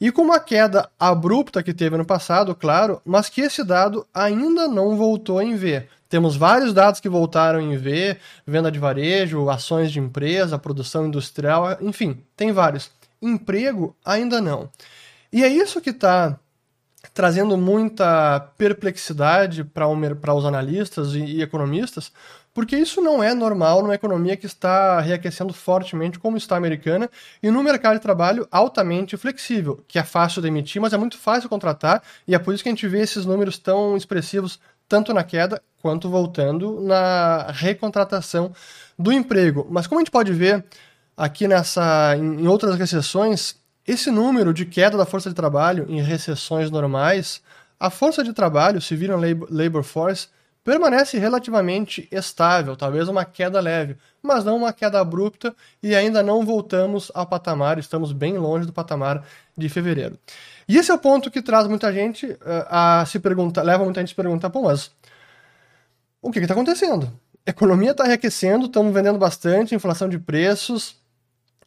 e 0.00 0.12
com 0.12 0.22
uma 0.22 0.38
queda 0.38 0.88
abrupta 0.98 1.62
que 1.62 1.74
teve 1.74 1.96
no 1.96 2.04
passado, 2.04 2.54
claro, 2.54 3.00
mas 3.04 3.28
que 3.28 3.40
esse 3.40 3.64
dado 3.64 4.06
ainda 4.14 4.68
não 4.68 4.96
voltou 4.96 5.42
em 5.42 5.56
V. 5.56 5.88
Temos 6.08 6.36
vários 6.36 6.72
dados 6.72 7.00
que 7.00 7.08
voltaram 7.08 7.60
em 7.60 7.76
V, 7.76 8.16
venda 8.46 8.70
de 8.70 8.78
varejo, 8.78 9.50
ações 9.50 9.92
de 9.92 10.00
empresa, 10.00 10.58
produção 10.58 11.06
industrial, 11.06 11.76
enfim, 11.80 12.22
tem 12.34 12.50
vários. 12.50 12.90
Emprego 13.20 13.94
ainda 14.04 14.40
não. 14.40 14.70
E 15.30 15.44
é 15.44 15.48
isso 15.48 15.80
que 15.80 15.90
está 15.90 16.38
trazendo 17.12 17.56
muita 17.56 18.40
perplexidade 18.56 19.64
para 19.64 20.34
os 20.34 20.44
analistas 20.44 21.14
e, 21.14 21.20
e 21.20 21.42
economistas, 21.42 22.12
porque 22.54 22.76
isso 22.76 23.00
não 23.00 23.22
é 23.22 23.34
normal 23.34 23.82
numa 23.82 23.94
economia 23.94 24.36
que 24.36 24.46
está 24.46 25.00
reaquecendo 25.00 25.52
fortemente 25.52 26.18
como 26.18 26.36
está 26.36 26.54
a 26.54 26.58
americana 26.58 27.08
e 27.42 27.50
num 27.50 27.62
mercado 27.62 27.94
de 27.94 28.00
trabalho 28.02 28.48
altamente 28.50 29.16
flexível, 29.16 29.84
que 29.86 29.98
é 29.98 30.02
fácil 30.02 30.42
demitir, 30.42 30.80
mas 30.80 30.92
é 30.92 30.96
muito 30.96 31.18
fácil 31.18 31.48
contratar, 31.48 32.02
e 32.26 32.34
é 32.34 32.38
por 32.38 32.52
isso 32.52 32.62
que 32.62 32.68
a 32.68 32.72
gente 32.72 32.88
vê 32.88 33.00
esses 33.00 33.24
números 33.24 33.58
tão 33.58 33.96
expressivos 33.96 34.58
tanto 34.88 35.12
na 35.12 35.22
queda 35.22 35.60
quanto 35.80 36.08
voltando 36.08 36.80
na 36.80 37.46
recontratação 37.50 38.52
do 38.98 39.12
emprego. 39.12 39.66
Mas 39.70 39.86
como 39.86 40.00
a 40.00 40.02
gente 40.02 40.10
pode 40.10 40.32
ver 40.32 40.64
aqui 41.16 41.46
nessa 41.46 42.16
em 42.16 42.46
outras 42.48 42.76
recessões, 42.76 43.56
esse 43.86 44.10
número 44.10 44.52
de 44.52 44.64
queda 44.64 44.96
da 44.96 45.06
força 45.06 45.28
de 45.28 45.34
trabalho 45.34 45.86
em 45.88 46.00
recessões 46.00 46.70
normais, 46.70 47.42
a 47.78 47.90
força 47.90 48.24
de 48.24 48.32
trabalho, 48.32 48.80
civilian 48.80 49.18
labor 49.50 49.82
force, 49.82 50.28
permanece 50.64 51.16
relativamente 51.16 52.06
estável, 52.10 52.76
talvez 52.76 53.08
uma 53.08 53.24
queda 53.24 53.58
leve, 53.58 53.96
mas 54.22 54.44
não 54.44 54.58
uma 54.58 54.72
queda 54.72 55.00
abrupta 55.00 55.54
e 55.82 55.94
ainda 55.94 56.22
não 56.22 56.44
voltamos 56.44 57.10
ao 57.14 57.26
patamar, 57.26 57.78
estamos 57.78 58.12
bem 58.12 58.36
longe 58.36 58.66
do 58.66 58.72
patamar 58.72 59.24
de 59.56 59.68
fevereiro. 59.68 60.18
E 60.68 60.76
esse 60.76 60.90
é 60.90 60.94
o 60.94 60.98
ponto 60.98 61.30
que 61.30 61.40
traz 61.40 61.66
muita 61.66 61.92
gente 61.92 62.26
uh, 62.26 62.38
a 62.68 63.04
se 63.06 63.18
perguntar, 63.18 63.62
leva 63.62 63.84
muita 63.84 64.00
gente 64.00 64.08
a 64.08 64.10
se 64.10 64.14
perguntar, 64.14 64.50
pô, 64.50 64.62
mas 64.62 64.90
o 66.20 66.30
que 66.30 66.38
está 66.40 66.52
acontecendo? 66.52 67.10
A 67.46 67.50
economia 67.50 67.92
está 67.92 68.04
reaquecendo, 68.04 68.66
estamos 68.66 68.92
vendendo 68.92 69.18
bastante, 69.18 69.74
inflação 69.74 70.08
de 70.08 70.18
preços, 70.18 70.96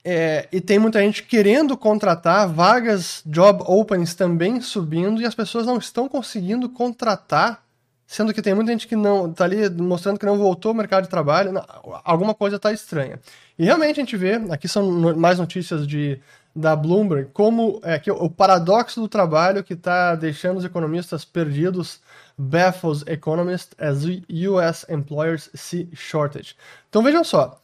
é, 0.03 0.47
e 0.51 0.61
tem 0.61 0.77
muita 0.77 0.99
gente 0.99 1.23
querendo 1.23 1.75
contratar, 1.75 2.47
vagas, 2.47 3.23
job 3.25 3.63
openings 3.65 4.13
também 4.13 4.61
subindo, 4.61 5.21
e 5.21 5.25
as 5.25 5.33
pessoas 5.33 5.65
não 5.65 5.77
estão 5.77 6.07
conseguindo 6.07 6.69
contratar 6.69 7.63
sendo 8.11 8.33
que 8.33 8.41
tem 8.41 8.53
muita 8.53 8.73
gente 8.73 8.89
que 8.89 8.95
não 8.97 9.31
tá 9.31 9.45
ali 9.45 9.69
mostrando 9.69 10.19
que 10.19 10.25
não 10.25 10.37
voltou 10.37 10.71
ao 10.71 10.75
mercado 10.75 11.03
de 11.03 11.09
trabalho, 11.09 11.53
não, 11.53 11.63
alguma 12.03 12.33
coisa 12.33 12.57
está 12.57 12.73
estranha. 12.73 13.17
E 13.57 13.63
realmente 13.63 14.01
a 14.01 14.03
gente 14.03 14.17
vê, 14.17 14.33
aqui 14.49 14.67
são 14.67 14.91
no, 14.91 15.15
mais 15.15 15.39
notícias 15.39 15.87
de 15.87 16.19
da 16.55 16.75
Bloomberg, 16.75 17.29
como 17.33 17.79
é 17.83 17.97
que 17.97 18.11
o 18.11 18.29
paradoxo 18.29 18.99
do 18.99 19.07
trabalho 19.07 19.63
que 19.63 19.73
está 19.73 20.15
deixando 20.15 20.57
os 20.57 20.65
economistas 20.65 21.23
perdidos 21.23 22.01
baffles 22.37 23.03
economists 23.07 23.75
as 23.77 24.03
US 24.03 24.85
employers 24.89 25.49
see 25.53 25.89
shortage. 25.93 26.55
Então 26.89 27.03
vejam 27.03 27.23
só, 27.23 27.61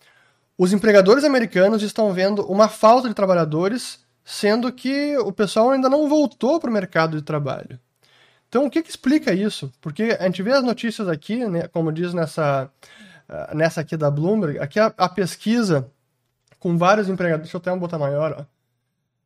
os 0.58 0.74
empregadores 0.74 1.24
americanos 1.24 1.84
estão 1.84 2.12
vendo 2.14 2.46
uma 2.46 2.68
falta 2.68 3.08
de 3.08 3.14
trabalhadores, 3.14 4.00
sendo 4.24 4.72
que 4.72 5.18
o 5.18 5.32
pessoal 5.32 5.70
ainda 5.72 5.90
não 5.90 6.10
voltou 6.10 6.60
para 6.60 6.70
o 6.70 6.74
mercado 6.74 7.18
de 7.18 7.24
trabalho. 7.24 7.80
Então, 8.50 8.66
o 8.66 8.70
que, 8.70 8.82
que 8.82 8.90
explica 8.90 9.34
isso? 9.34 9.72
Porque 9.82 10.18
a 10.20 10.24
gente 10.24 10.42
vê 10.42 10.54
as 10.54 10.64
notícias 10.64 11.08
aqui, 11.08 11.46
né, 11.46 11.68
como 11.68 11.92
diz 11.92 12.14
nessa, 12.14 12.72
uh, 13.30 13.56
nessa 13.56 13.82
aqui 13.82 13.98
da 13.98 14.10
Bloomberg, 14.10 14.58
aqui 14.60 14.80
a, 14.80 14.94
a, 14.98 15.10
pesquisa 15.10 15.92
com 16.60 16.78
vários 16.78 17.10
empregadores, 17.10 17.52
deixa 17.52 17.58
eu 17.58 17.60
até 17.60 17.80
botar 17.80 18.00
maior, 18.00 18.36
ó. 18.40 18.57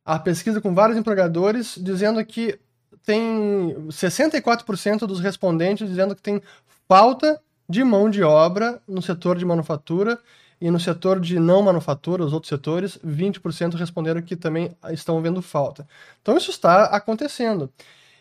A 0.04 0.18
pesquisa 0.18 0.60
com 0.60 0.74
vários 0.74 0.98
empregadores 0.98 1.74
dizendo 1.76 2.24
que 2.24 2.58
tem 3.04 3.74
64% 3.88 5.06
dos 5.06 5.20
respondentes 5.20 5.88
dizendo 5.88 6.14
que 6.14 6.22
tem 6.22 6.40
falta 6.88 7.40
de 7.68 7.82
mão 7.82 8.10
de 8.10 8.22
obra 8.22 8.80
no 8.86 9.00
setor 9.00 9.38
de 9.38 9.44
manufatura 9.44 10.18
e 10.60 10.70
no 10.70 10.78
setor 10.78 11.18
de 11.18 11.40
não 11.40 11.60
manufatura, 11.62 12.24
os 12.24 12.32
outros 12.32 12.48
setores, 12.48 12.96
20% 13.04 13.74
responderam 13.74 14.22
que 14.22 14.36
também 14.36 14.76
estão 14.90 15.20
vendo 15.20 15.42
falta. 15.42 15.86
Então 16.20 16.36
isso 16.36 16.52
está 16.52 16.84
acontecendo. 16.84 17.68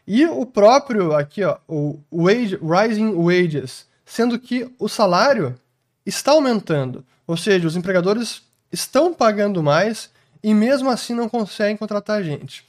E 0.08 0.26
o 0.26 0.44
próprio, 0.46 1.14
aqui, 1.14 1.44
ó, 1.44 1.58
o 1.68 2.00
wage, 2.12 2.58
rising 2.58 3.14
wages, 3.14 3.86
sendo 4.04 4.40
que 4.40 4.74
o 4.80 4.90
salário 4.90 5.56
está 6.04 6.32
aumentando. 6.32 7.06
Ou 7.28 7.38
seja, 7.38 7.68
os 7.68 7.76
empregadores 7.76 8.42
estão 8.72 9.14
pagando 9.14 9.62
mais 9.62 10.10
e 10.44 10.54
mesmo 10.54 10.90
assim 10.90 11.14
não 11.14 11.30
conseguem 11.30 11.78
contratar 11.78 12.24
gente. 12.24 12.66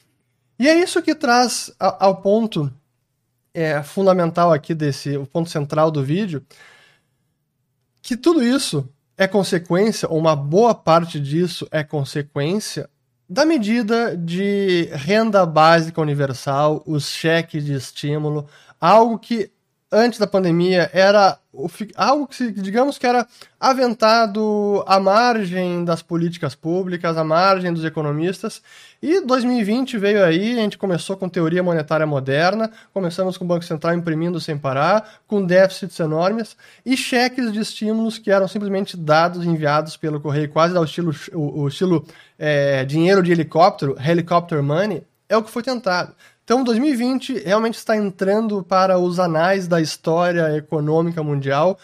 E 0.59 0.69
é 0.69 0.75
isso 0.75 1.01
que 1.01 1.15
traz 1.15 1.71
ao 1.79 2.17
ponto 2.17 2.71
é, 3.53 3.81
fundamental 3.83 4.51
aqui 4.51 4.73
desse, 4.73 5.17
o 5.17 5.25
ponto 5.25 5.49
central 5.49 5.91
do 5.91 6.03
vídeo, 6.03 6.45
que 8.01 8.17
tudo 8.17 8.43
isso 8.43 8.87
é 9.17 9.27
consequência, 9.27 10.09
ou 10.09 10.17
uma 10.17 10.35
boa 10.35 10.73
parte 10.73 11.19
disso 11.19 11.67
é 11.71 11.83
consequência 11.83 12.89
da 13.29 13.45
medida 13.45 14.15
de 14.17 14.89
renda 14.91 15.45
básica 15.45 16.01
universal, 16.01 16.83
os 16.85 17.07
cheques 17.07 17.65
de 17.65 17.73
estímulo, 17.73 18.47
algo 18.79 19.17
que 19.17 19.51
antes 19.93 20.17
da 20.17 20.25
pandemia 20.25 20.89
era 20.91 21.37
algo 21.95 22.27
que, 22.27 22.51
digamos 22.51 22.97
que 22.97 23.05
era 23.05 23.27
aventado 23.59 24.83
à 24.87 24.99
margem 24.99 25.85
das 25.85 26.01
políticas 26.01 26.55
públicas, 26.55 27.15
à 27.15 27.23
margem 27.23 27.71
dos 27.71 27.85
economistas. 27.85 28.61
E 29.01 29.21
2020 29.21 29.97
veio 29.99 30.25
aí, 30.25 30.53
a 30.57 30.61
gente 30.63 30.79
começou 30.79 31.15
com 31.15 31.29
teoria 31.29 31.61
monetária 31.61 32.07
moderna, 32.07 32.71
começamos 32.91 33.37
com 33.37 33.45
o 33.45 33.47
Banco 33.47 33.63
Central 33.63 33.93
imprimindo 33.93 34.41
sem 34.41 34.57
parar, 34.57 35.19
com 35.27 35.45
déficits 35.45 35.99
enormes 35.99 36.57
e 36.83 36.97
cheques 36.97 37.53
de 37.53 37.59
estímulos 37.59 38.17
que 38.17 38.31
eram 38.31 38.47
simplesmente 38.47 38.97
dados 38.97 39.45
enviados 39.45 39.95
pelo 39.95 40.19
correio, 40.19 40.49
quase 40.49 40.75
ao 40.75 40.83
estilo, 40.83 41.13
o, 41.33 41.61
o 41.61 41.67
estilo 41.67 42.03
é, 42.39 42.83
dinheiro 42.83 43.21
de 43.21 43.31
helicóptero, 43.31 43.95
helicopter 44.03 44.63
money, 44.63 45.03
é 45.29 45.37
o 45.37 45.43
que 45.43 45.51
foi 45.51 45.63
tentado. 45.63 46.15
Então, 46.43 46.63
2020 46.63 47.43
realmente 47.43 47.75
está 47.75 47.95
entrando 47.95 48.63
para 48.63 48.99
os 48.99 49.19
anais 49.19 49.67
da 49.67 49.79
história 49.79 50.57
econômica 50.57 51.23
mundial 51.23 51.79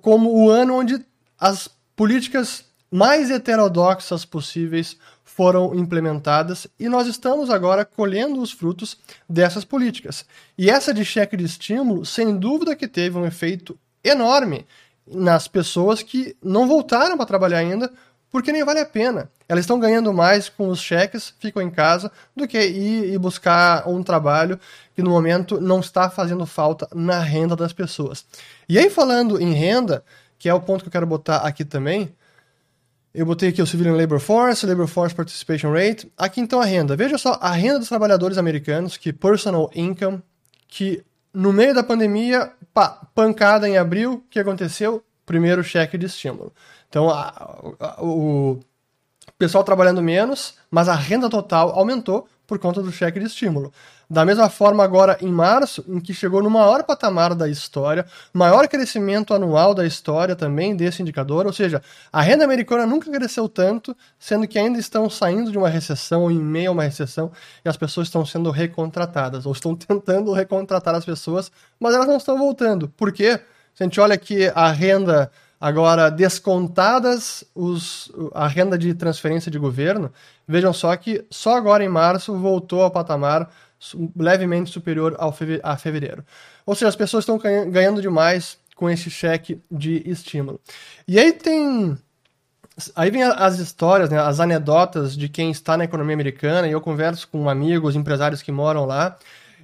como 0.00 0.30
o 0.30 0.50
ano 0.50 0.76
onde 0.76 1.04
as 1.38 1.68
políticas 1.94 2.64
mais 2.90 3.30
heterodoxas 3.30 4.24
possíveis 4.24 4.96
foram 5.22 5.74
implementadas 5.74 6.66
e 6.78 6.88
nós 6.88 7.06
estamos 7.06 7.50
agora 7.50 7.84
colhendo 7.84 8.40
os 8.40 8.52
frutos 8.52 8.96
dessas 9.28 9.64
políticas. 9.64 10.24
E 10.56 10.70
essa 10.70 10.94
de 10.94 11.04
cheque 11.04 11.36
de 11.36 11.44
estímulo, 11.44 12.06
sem 12.06 12.36
dúvida 12.36 12.76
que 12.76 12.86
teve 12.86 13.18
um 13.18 13.26
efeito 13.26 13.76
enorme 14.02 14.66
nas 15.06 15.48
pessoas 15.48 16.02
que 16.02 16.36
não 16.42 16.66
voltaram 16.66 17.16
para 17.16 17.26
trabalhar 17.26 17.58
ainda 17.58 17.92
porque 18.34 18.50
nem 18.50 18.64
vale 18.64 18.80
a 18.80 18.84
pena. 18.84 19.30
Elas 19.48 19.62
estão 19.62 19.78
ganhando 19.78 20.12
mais 20.12 20.48
com 20.48 20.66
os 20.66 20.80
cheques, 20.80 21.32
ficam 21.38 21.62
em 21.62 21.70
casa, 21.70 22.10
do 22.34 22.48
que 22.48 22.58
ir 22.58 23.16
buscar 23.16 23.88
um 23.88 24.02
trabalho 24.02 24.58
que 24.92 25.04
no 25.04 25.10
momento 25.10 25.60
não 25.60 25.78
está 25.78 26.10
fazendo 26.10 26.44
falta 26.44 26.88
na 26.92 27.20
renda 27.20 27.54
das 27.54 27.72
pessoas. 27.72 28.26
E 28.68 28.76
aí, 28.76 28.90
falando 28.90 29.40
em 29.40 29.52
renda, 29.52 30.04
que 30.36 30.48
é 30.48 30.52
o 30.52 30.60
ponto 30.60 30.82
que 30.82 30.88
eu 30.88 30.90
quero 30.90 31.06
botar 31.06 31.36
aqui 31.46 31.64
também, 31.64 32.12
eu 33.14 33.24
botei 33.24 33.50
aqui 33.50 33.62
o 33.62 33.66
Civilian 33.68 33.94
Labor 33.94 34.18
Force, 34.18 34.66
Labor 34.66 34.88
Force 34.88 35.14
Participation 35.14 35.72
Rate. 35.72 36.12
Aqui 36.18 36.40
então 36.40 36.60
a 36.60 36.64
renda. 36.64 36.96
Veja 36.96 37.16
só, 37.16 37.38
a 37.40 37.52
renda 37.52 37.78
dos 37.78 37.88
trabalhadores 37.88 38.36
americanos, 38.36 38.96
que 38.96 39.12
personal 39.12 39.70
income, 39.76 40.20
que 40.66 41.04
no 41.32 41.52
meio 41.52 41.72
da 41.72 41.84
pandemia, 41.84 42.50
pá, 42.72 43.00
pancada 43.14 43.68
em 43.68 43.78
abril, 43.78 44.14
o 44.14 44.20
que 44.28 44.40
aconteceu? 44.40 45.04
Primeiro 45.24 45.62
cheque 45.62 45.96
de 45.96 46.06
estímulo. 46.06 46.52
Então, 46.94 47.10
a, 47.10 47.74
a, 47.80 48.04
o 48.04 48.60
pessoal 49.36 49.64
trabalhando 49.64 50.00
menos, 50.00 50.54
mas 50.70 50.88
a 50.88 50.94
renda 50.94 51.28
total 51.28 51.76
aumentou 51.76 52.28
por 52.46 52.56
conta 52.60 52.80
do 52.80 52.92
cheque 52.92 53.18
de 53.18 53.26
estímulo. 53.26 53.72
Da 54.08 54.24
mesma 54.24 54.48
forma, 54.48 54.84
agora 54.84 55.18
em 55.20 55.26
março, 55.26 55.84
em 55.88 55.98
que 55.98 56.14
chegou 56.14 56.40
no 56.40 56.48
maior 56.48 56.84
patamar 56.84 57.34
da 57.34 57.48
história, 57.48 58.06
maior 58.32 58.68
crescimento 58.68 59.34
anual 59.34 59.74
da 59.74 59.84
história 59.84 60.36
também 60.36 60.76
desse 60.76 61.02
indicador, 61.02 61.46
ou 61.46 61.52
seja, 61.52 61.82
a 62.12 62.22
renda 62.22 62.44
americana 62.44 62.86
nunca 62.86 63.10
cresceu 63.10 63.48
tanto, 63.48 63.96
sendo 64.16 64.46
que 64.46 64.56
ainda 64.56 64.78
estão 64.78 65.10
saindo 65.10 65.50
de 65.50 65.58
uma 65.58 65.68
recessão 65.68 66.22
ou 66.22 66.30
em 66.30 66.38
meio 66.38 66.68
a 66.68 66.72
uma 66.74 66.84
recessão 66.84 67.32
e 67.64 67.68
as 67.68 67.76
pessoas 67.76 68.06
estão 68.06 68.24
sendo 68.24 68.52
recontratadas, 68.52 69.46
ou 69.46 69.52
estão 69.52 69.74
tentando 69.74 70.32
recontratar 70.32 70.94
as 70.94 71.04
pessoas, 71.04 71.50
mas 71.80 71.92
elas 71.92 72.06
não 72.06 72.18
estão 72.18 72.38
voltando. 72.38 72.88
Por 72.90 73.12
quê? 73.12 73.40
Se 73.74 73.82
a 73.82 73.84
gente 73.84 74.00
olha 74.00 74.14
aqui 74.14 74.48
a 74.54 74.70
renda 74.70 75.28
Agora, 75.64 76.10
descontadas 76.10 77.42
os, 77.54 78.12
a 78.34 78.46
renda 78.46 78.76
de 78.76 78.92
transferência 78.92 79.50
de 79.50 79.58
governo, 79.58 80.12
vejam 80.46 80.74
só 80.74 80.94
que 80.94 81.24
só 81.30 81.56
agora 81.56 81.82
em 81.82 81.88
março 81.88 82.36
voltou 82.36 82.82
ao 82.82 82.90
patamar 82.90 83.50
levemente 84.14 84.70
superior 84.70 85.16
ao 85.18 85.32
feve 85.32 85.60
a 85.62 85.74
fevereiro. 85.78 86.22
Ou 86.66 86.74
seja, 86.74 86.90
as 86.90 86.96
pessoas 86.96 87.22
estão 87.22 87.38
ganhando 87.38 88.02
demais 88.02 88.58
com 88.76 88.90
esse 88.90 89.08
cheque 89.08 89.58
de 89.70 90.02
estímulo. 90.04 90.60
E 91.08 91.18
aí 91.18 91.32
tem. 91.32 91.96
Aí 92.94 93.10
vem 93.10 93.22
as 93.22 93.58
histórias, 93.58 94.10
né, 94.10 94.20
as 94.20 94.40
anedotas 94.40 95.16
de 95.16 95.30
quem 95.30 95.50
está 95.50 95.78
na 95.78 95.84
economia 95.84 96.12
americana, 96.12 96.68
e 96.68 96.72
eu 96.72 96.80
converso 96.82 97.26
com 97.28 97.48
amigos, 97.48 97.96
empresários 97.96 98.42
que 98.42 98.52
moram 98.52 98.84
lá, 98.84 99.16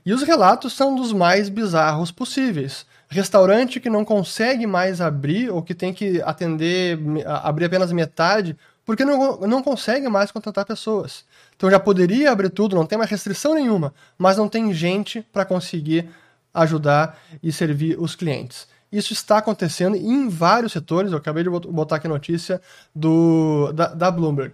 e 0.06 0.14
os 0.14 0.22
relatos 0.22 0.72
são 0.72 0.94
dos 0.94 1.12
mais 1.12 1.50
bizarros 1.50 2.10
possíveis 2.10 2.86
restaurante 3.10 3.80
que 3.80 3.90
não 3.90 4.04
consegue 4.04 4.66
mais 4.66 5.00
abrir 5.00 5.50
ou 5.50 5.62
que 5.62 5.74
tem 5.74 5.92
que 5.92 6.22
atender, 6.22 6.98
abrir 7.26 7.64
apenas 7.64 7.92
metade, 7.92 8.56
porque 8.86 9.04
não, 9.04 9.38
não 9.40 9.62
consegue 9.62 10.08
mais 10.08 10.30
contratar 10.30 10.64
pessoas. 10.64 11.24
Então 11.56 11.70
já 11.70 11.80
poderia 11.80 12.30
abrir 12.30 12.50
tudo, 12.50 12.76
não 12.76 12.86
tem 12.86 12.96
mais 12.96 13.10
restrição 13.10 13.54
nenhuma, 13.54 13.92
mas 14.16 14.36
não 14.36 14.48
tem 14.48 14.72
gente 14.72 15.22
para 15.32 15.44
conseguir 15.44 16.08
ajudar 16.54 17.18
e 17.42 17.52
servir 17.52 17.98
os 17.98 18.14
clientes. 18.14 18.68
Isso 18.92 19.12
está 19.12 19.38
acontecendo 19.38 19.96
em 19.96 20.28
vários 20.28 20.72
setores. 20.72 21.12
Eu 21.12 21.18
acabei 21.18 21.44
de 21.44 21.50
botar 21.50 21.96
aqui 21.96 22.06
a 22.06 22.10
notícia 22.10 22.60
do, 22.94 23.72
da, 23.72 23.88
da 23.94 24.10
Bloomberg. 24.10 24.52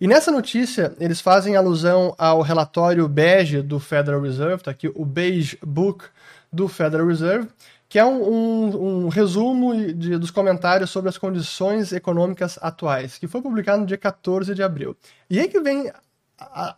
E 0.00 0.06
nessa 0.06 0.30
notícia, 0.30 0.94
eles 0.98 1.20
fazem 1.20 1.56
alusão 1.56 2.14
ao 2.18 2.42
relatório 2.42 3.08
bege 3.08 3.62
do 3.62 3.80
Federal 3.80 4.20
Reserve, 4.20 4.62
tá 4.62 4.70
aqui 4.70 4.90
o 4.94 5.04
Beige 5.04 5.58
Book 5.64 6.04
do 6.52 6.68
Federal 6.68 7.06
Reserve, 7.06 7.48
que 7.88 7.98
é 7.98 8.04
um, 8.04 8.22
um, 8.22 9.04
um 9.04 9.08
resumo 9.08 9.74
de, 9.94 10.18
dos 10.18 10.30
comentários 10.30 10.90
sobre 10.90 11.08
as 11.08 11.18
condições 11.18 11.92
econômicas 11.92 12.58
atuais, 12.60 13.18
que 13.18 13.28
foi 13.28 13.40
publicado 13.40 13.80
no 13.80 13.86
dia 13.86 13.98
14 13.98 14.54
de 14.54 14.62
abril. 14.62 14.96
E 15.30 15.38
aí 15.38 15.48
que 15.48 15.60
vem 15.60 15.90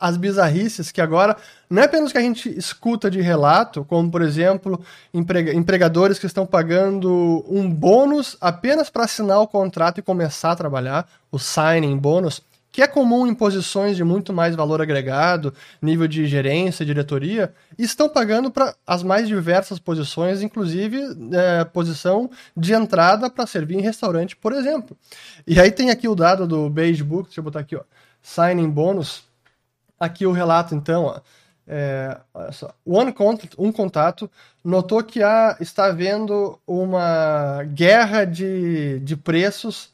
as 0.01 0.17
bizarrices 0.17 0.93
que 0.93 1.01
agora 1.01 1.37
não 1.69 1.83
é 1.83 1.87
apenas 1.87 2.13
que 2.13 2.19
a 2.19 2.23
gente 2.23 2.49
escuta 2.57 3.11
de 3.11 3.21
relato, 3.21 3.85
como 3.85 4.09
por 4.09 4.23
exemplo 4.23 4.81
emprega, 5.13 5.53
empregadores 5.53 6.19
que 6.19 6.27
estão 6.27 6.47
pagando 6.47 7.45
um 7.49 7.69
bônus 7.69 8.37
apenas 8.41 8.89
para 8.89 9.05
assinar 9.05 9.41
o 9.41 9.49
contrato 9.49 9.99
e 9.99 10.03
começar 10.03 10.53
a 10.53 10.57
trabalhar, 10.57 11.09
o 11.33 11.39
signing 11.39 11.99
bônus, 11.99 12.41
que 12.71 12.83
é 12.83 12.87
comum 12.87 13.27
em 13.27 13.35
posições 13.35 13.97
de 13.97 14.05
muito 14.05 14.33
mais 14.33 14.55
valor 14.55 14.81
agregado, 14.81 15.53
nível 15.81 16.07
de 16.07 16.27
gerência, 16.27 16.85
diretoria, 16.85 17.53
estão 17.79 18.09
pagando 18.09 18.51
para 18.51 18.75
as 18.87 19.03
mais 19.03 19.27
diversas 19.27 19.79
posições, 19.79 20.43
inclusive 20.43 21.01
é, 21.33 21.65
posição 21.65 22.31
de 22.57 22.73
entrada 22.73 23.31
para 23.31 23.47
servir 23.47 23.77
em 23.77 23.83
restaurante, 23.83 24.37
por 24.37 24.53
exemplo. 24.53 24.97
E 25.47 25.59
aí 25.59 25.71
tem 25.71 25.91
aqui 25.91 26.07
o 26.07 26.15
dado 26.15 26.47
do 26.47 26.69
Beige 26.69 27.03
Book, 27.03 27.25
deixa 27.25 27.41
eu 27.41 27.45
botar 27.45 27.61
aqui, 27.61 27.75
ó, 27.75 27.83
signing 28.23 28.71
bônus. 28.71 29.27
Aqui 29.99 30.25
o 30.25 30.31
relato, 30.31 30.77
então, 30.77 31.07
ó, 31.07 31.21
é, 31.67 32.17
olha 32.33 32.53
só. 32.53 32.73
One 32.87 33.13
contact, 33.13 33.55
um 33.59 33.71
contato 33.71 34.31
notou 34.65 35.03
que 35.03 35.23
há, 35.23 35.57
está 35.61 35.87
havendo 35.87 36.59
uma 36.67 37.65
guerra 37.65 38.25
de, 38.25 39.01
de 39.01 39.17
preços 39.17 39.91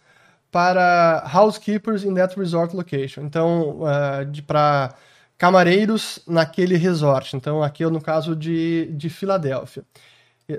para 0.55 1.25
housekeepers 1.27 2.05
in 2.05 2.15
that 2.15 2.39
resort 2.39 2.77
location. 2.77 3.23
Então, 3.25 3.81
uh, 3.81 4.43
para 4.47 4.95
camareiros 5.37 6.21
naquele 6.29 6.77
resort. 6.77 7.35
Então, 7.35 7.61
aqui 7.61 7.83
é 7.83 7.91
no 7.91 8.01
caso 8.01 8.37
de, 8.37 8.87
de 8.93 9.11
Filadélfia. 9.11 9.83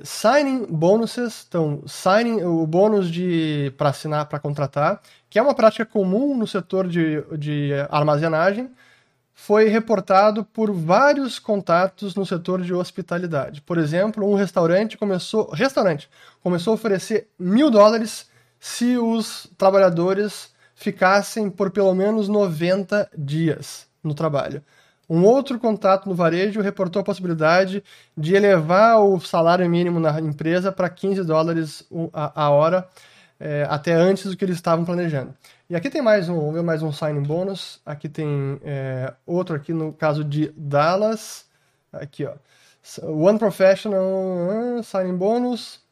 Signing 0.03 0.65
bonuses, 0.65 1.45
então, 1.47 1.81
signing, 1.87 2.43
o 2.43 2.67
bônus 2.67 3.09
de 3.09 3.71
para 3.77 3.87
assinar, 3.87 4.25
para 4.25 4.37
contratar, 4.37 4.99
que 5.29 5.39
é 5.39 5.41
uma 5.41 5.55
prática 5.55 5.85
comum 5.85 6.35
no 6.35 6.45
setor 6.45 6.89
de, 6.89 7.23
de 7.37 7.71
armazenagem, 7.89 8.69
foi 9.33 9.69
reportado 9.69 10.43
por 10.43 10.73
vários 10.73 11.39
contatos 11.39 12.15
no 12.15 12.25
setor 12.25 12.61
de 12.61 12.73
hospitalidade. 12.73 13.61
Por 13.61 13.77
exemplo, 13.77 14.29
um 14.29 14.35
restaurante 14.35 14.97
começou, 14.97 15.49
restaurante 15.51 16.09
começou 16.43 16.71
a 16.71 16.75
oferecer 16.75 17.29
mil 17.39 17.71
dólares 17.71 18.34
se 18.59 18.97
os 18.97 19.47
trabalhadores 19.57 20.53
ficassem 20.75 21.49
por 21.49 21.71
pelo 21.71 21.93
menos 21.95 22.27
90 22.27 23.09
dias 23.17 23.87
no 24.03 24.13
trabalho. 24.13 24.61
Um 25.09 25.23
outro 25.23 25.59
contato 25.59 26.09
no 26.09 26.15
varejo 26.15 26.61
reportou 26.61 26.99
a 26.99 27.05
possibilidade 27.05 27.83
de 28.17 28.35
elevar 28.35 28.99
o 28.99 29.19
salário 29.19 29.69
mínimo 29.69 29.99
na 29.99 30.19
empresa 30.19 30.71
para 30.71 30.89
15 30.89 31.23
dólares 31.23 31.87
a, 32.11 32.49
hora, 32.49 32.87
é, 33.39 33.67
até 33.69 33.93
antes 33.93 34.25
do 34.25 34.35
que 34.35 34.43
eles 34.43 34.55
estavam 34.55 34.83
planejando. 34.83 35.33
E 35.69 35.75
aqui 35.75 35.89
tem 35.89 36.01
mais 36.01 36.27
um, 36.27 36.35
vamos 36.35 36.53
ver 36.55 36.63
mais 36.63 36.81
um 36.81 36.91
signing 36.91 37.21
bônus. 37.21 37.79
Aqui 37.85 38.09
tem 38.09 38.59
é, 38.63 39.13
outro 39.25 39.55
aqui 39.55 39.73
no 39.73 39.93
caso 39.93 40.23
de 40.23 40.51
Dallas. 40.57 41.45
Aqui, 41.93 42.25
ó. 42.25 42.33
One 43.03 43.39
Professional 43.39 43.99
uh, 43.99 44.83
signing 44.83 45.17
bônus 45.17 45.84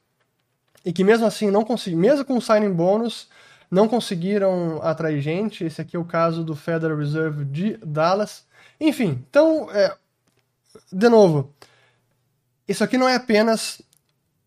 e 0.85 0.91
que 0.91 1.03
mesmo 1.03 1.25
assim 1.25 1.49
não 1.49 1.63
conseguiram, 1.63 2.01
mesmo 2.01 2.25
com 2.25 2.37
o 2.37 2.41
signing 2.41 2.73
bônus, 2.73 3.27
não 3.69 3.87
conseguiram 3.87 4.81
atrair 4.83 5.21
gente. 5.21 5.63
Esse 5.63 5.81
aqui 5.81 5.95
é 5.95 5.99
o 5.99 6.05
caso 6.05 6.43
do 6.43 6.55
Federal 6.55 6.97
Reserve 6.97 7.45
de 7.45 7.77
Dallas. 7.77 8.45
Enfim, 8.79 9.23
então, 9.29 9.69
é, 9.71 9.95
de 10.91 11.09
novo, 11.09 11.53
isso 12.67 12.83
aqui 12.83 12.97
não 12.97 13.07
é 13.07 13.15
apenas 13.15 13.81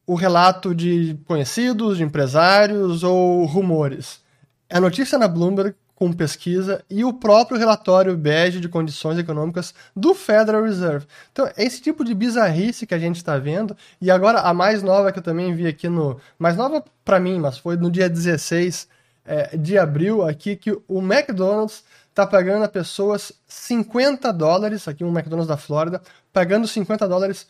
o 0.07 0.15
relato 0.15 0.75
de 0.75 1.19
conhecidos, 1.27 1.97
de 1.97 2.05
empresários 2.05 3.03
ou 3.03 3.45
rumores. 3.45 4.21
É 4.69 4.79
notícia 4.79 5.19
na 5.19 5.27
Bloomberg 5.27 5.75
com 5.97 6.13
pesquisa 6.13 6.85
e 6.91 7.05
o 7.05 7.13
próprio 7.13 7.59
relatório 7.59 8.17
BEG 8.17 8.61
de 8.61 8.69
condições 8.69 9.19
econômicas 9.19 9.75
do 9.97 10.15
Federal 10.15 10.63
Reserve. 10.63 11.07
Então, 11.33 11.47
é 11.57 11.65
esse 11.65 11.81
tipo 11.81 12.05
de 12.05 12.15
bizarrice 12.15 12.87
que 12.87 12.95
a 12.95 12.99
gente 12.99 13.17
está 13.17 13.39
vendo. 13.39 13.75
E 14.01 14.11
agora, 14.11 14.41
a 14.41 14.53
mais 14.53 14.83
nova 14.83 15.11
que 15.11 15.19
eu 15.19 15.23
também 15.23 15.55
vi 15.55 15.67
aqui 15.67 15.89
no. 15.89 16.21
Mais 16.39 16.55
nova 16.55 16.85
para 17.03 17.19
mim, 17.19 17.41
mas 17.41 17.57
foi 17.57 17.77
no 17.77 17.91
dia 17.91 18.11
16 18.11 18.87
é, 19.25 19.57
de 19.57 19.79
abril, 19.79 20.23
aqui, 20.23 20.55
que 20.55 20.71
o 20.87 21.01
McDonald's 21.01 21.83
está 22.11 22.27
pagando 22.27 22.65
a 22.65 22.69
pessoas 22.69 23.33
50 23.49 24.31
dólares, 24.33 24.87
aqui 24.87 25.03
um 25.03 25.09
McDonald's 25.09 25.49
da 25.49 25.57
Flórida, 25.57 26.03
pagando 26.31 26.69
50 26.69 27.09
dólares 27.09 27.47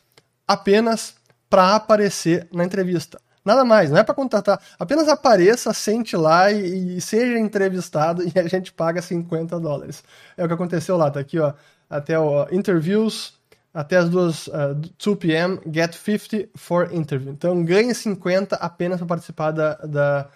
apenas 0.47 1.17
para 1.51 1.75
aparecer 1.75 2.47
na 2.53 2.65
entrevista. 2.65 3.21
Nada 3.47 3.65
mais, 3.65 3.93
não 3.93 3.99
é 3.99 4.03
para 4.03 4.13
contratar. 4.13 4.61
Apenas 4.77 5.07
apareça, 5.07 5.73
sente 5.73 6.17
lá 6.17 6.51
e, 6.51 6.97
e, 6.97 7.01
seja 7.01 7.39
entrevistado 7.39 8.25
e 8.25 8.37
a 8.37 8.49
gente 8.49 8.73
paga 8.73 9.01
50 9.01 9.61
dólares. 9.61 10.03
É 10.37 10.45
o 10.45 10.49
que 10.49 10.55
aconteceu 10.55 10.97
lá, 10.97 11.09
tá 11.13 11.21
aqui, 11.21 11.39
ó. 11.39 11.53
Até 11.89 12.19
o 12.19 12.49
interviews, 12.51 13.35
até 13.73 13.99
as 13.99 14.09
duas, 14.09 14.49
uh, 14.49 14.75
2 14.99 15.17
p.m., 15.19 15.61
get 15.73 15.95
50 15.95 16.49
for 16.57 16.93
interview. 16.93 17.31
Então 17.31 17.65
ganhe 17.65 17.95
50 17.95 18.57
apenas 18.57 18.99
para 18.99 19.07
participar 19.07 19.53
da, 19.53 19.75
da, 19.75 20.29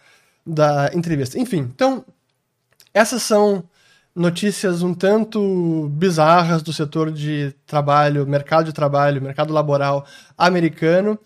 da 0.46 0.90
entrevista. 0.94 1.36
Enfim, 1.36 1.68
então, 1.74 2.04
essas 2.94 3.24
são 3.24 3.64
notícias 4.14 4.82
um 4.82 4.94
tanto 4.94 5.88
bizarras 5.94 6.62
do 6.62 6.72
setor 6.72 7.10
de 7.10 7.52
trabalho, 7.66 8.24
mercado 8.24 8.66
de 8.66 8.72
trabalho, 8.72 9.20
mercado 9.20 9.52
laboral 9.52 10.06
americano. 10.38 11.18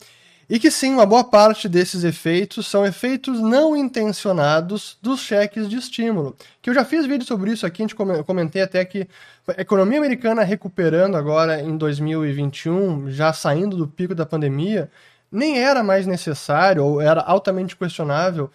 E 0.49 0.59
que 0.59 0.71
sim, 0.71 0.93
uma 0.93 1.07
boa 1.07 1.25
parte 1.25 1.69
desses 1.69 2.05
efeitos 2.05 2.67
são 2.67 2.85
efeitos 2.85 3.41
não 3.41 3.77
intencionados 3.77 4.99
dos 5.01 5.21
cheques 5.21 5.69
de 5.69 5.77
estímulo. 5.77 6.37
Que 6.61 6.71
eu 6.71 6.75
já 6.75 6.85
fiz 6.85 7.07
vídeo 7.07 7.27
sobre 7.27 7.53
isso 7.53 7.65
aqui, 7.65 7.83
a 7.83 7.87
gente 7.87 7.95
comentei 7.95 8.63
até 8.63 8.85
que 8.85 9.09
a 9.49 9.61
economia 9.61 9.99
americana 9.99 10.43
recuperando 10.43 11.17
agora 11.17 11.61
em 11.61 11.77
2021, 11.77 13.11
já 13.11 13.33
saindo 13.33 13.77
do 13.77 13.89
pico 13.89 14.15
da 14.15 14.27
pandemia, 14.27 14.91
nem 15.33 15.59
era 15.59 15.83
mais 15.83 16.07
necessário 16.07 16.85
ou 16.85 17.01
era 17.01 17.21
altamente 17.21 17.75
questionável 17.75 18.51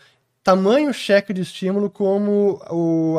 tamanho 0.49 0.91
cheque 0.91 1.31
de 1.31 1.41
estímulo 1.41 1.91
como 1.91 2.59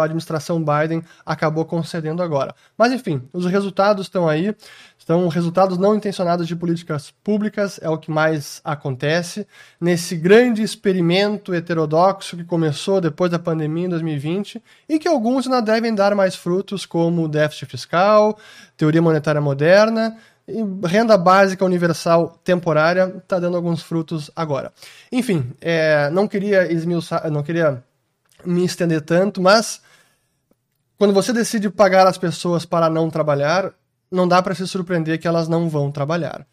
a 0.00 0.04
administração 0.04 0.60
Biden 0.60 1.00
acabou 1.24 1.64
concedendo 1.64 2.24
agora. 2.24 2.52
Mas 2.76 2.92
enfim, 2.92 3.22
os 3.32 3.46
resultados 3.46 4.06
estão 4.06 4.28
aí, 4.28 4.52
estão 4.98 5.28
resultados 5.28 5.78
não 5.78 5.94
intencionados 5.94 6.48
de 6.48 6.56
políticas 6.56 7.12
públicas, 7.22 7.78
é 7.80 7.88
o 7.88 7.98
que 7.98 8.10
mais 8.10 8.60
acontece 8.64 9.46
nesse 9.80 10.16
grande 10.16 10.64
experimento 10.64 11.54
heterodoxo 11.54 12.36
que 12.36 12.42
começou 12.42 13.00
depois 13.00 13.30
da 13.30 13.38
pandemia 13.38 13.86
em 13.86 13.90
2020 13.90 14.60
e 14.88 14.98
que 14.98 15.06
alguns 15.06 15.46
ainda 15.46 15.60
devem 15.60 15.94
dar 15.94 16.16
mais 16.16 16.34
frutos, 16.34 16.84
como 16.84 17.28
déficit 17.28 17.66
fiscal, 17.66 18.36
teoria 18.76 19.00
monetária 19.00 19.40
moderna, 19.40 20.16
renda 20.84 21.16
básica 21.16 21.64
universal 21.64 22.38
temporária 22.44 23.14
está 23.18 23.38
dando 23.38 23.56
alguns 23.56 23.82
frutos 23.82 24.30
agora. 24.34 24.72
Enfim, 25.10 25.52
é, 25.60 26.10
não 26.10 26.26
queria 26.26 26.70
esmiuçar, 26.72 27.30
não 27.30 27.42
queria 27.42 27.82
me 28.44 28.64
estender 28.64 29.00
tanto, 29.02 29.40
mas 29.40 29.80
quando 30.98 31.14
você 31.14 31.32
decide 31.32 31.70
pagar 31.70 32.06
as 32.06 32.18
pessoas 32.18 32.64
para 32.64 32.90
não 32.90 33.08
trabalhar, 33.08 33.72
não 34.10 34.26
dá 34.26 34.42
para 34.42 34.54
se 34.54 34.66
surpreender 34.66 35.18
que 35.18 35.28
elas 35.28 35.48
não 35.48 35.68
vão 35.68 35.90
trabalhar. 35.90 36.46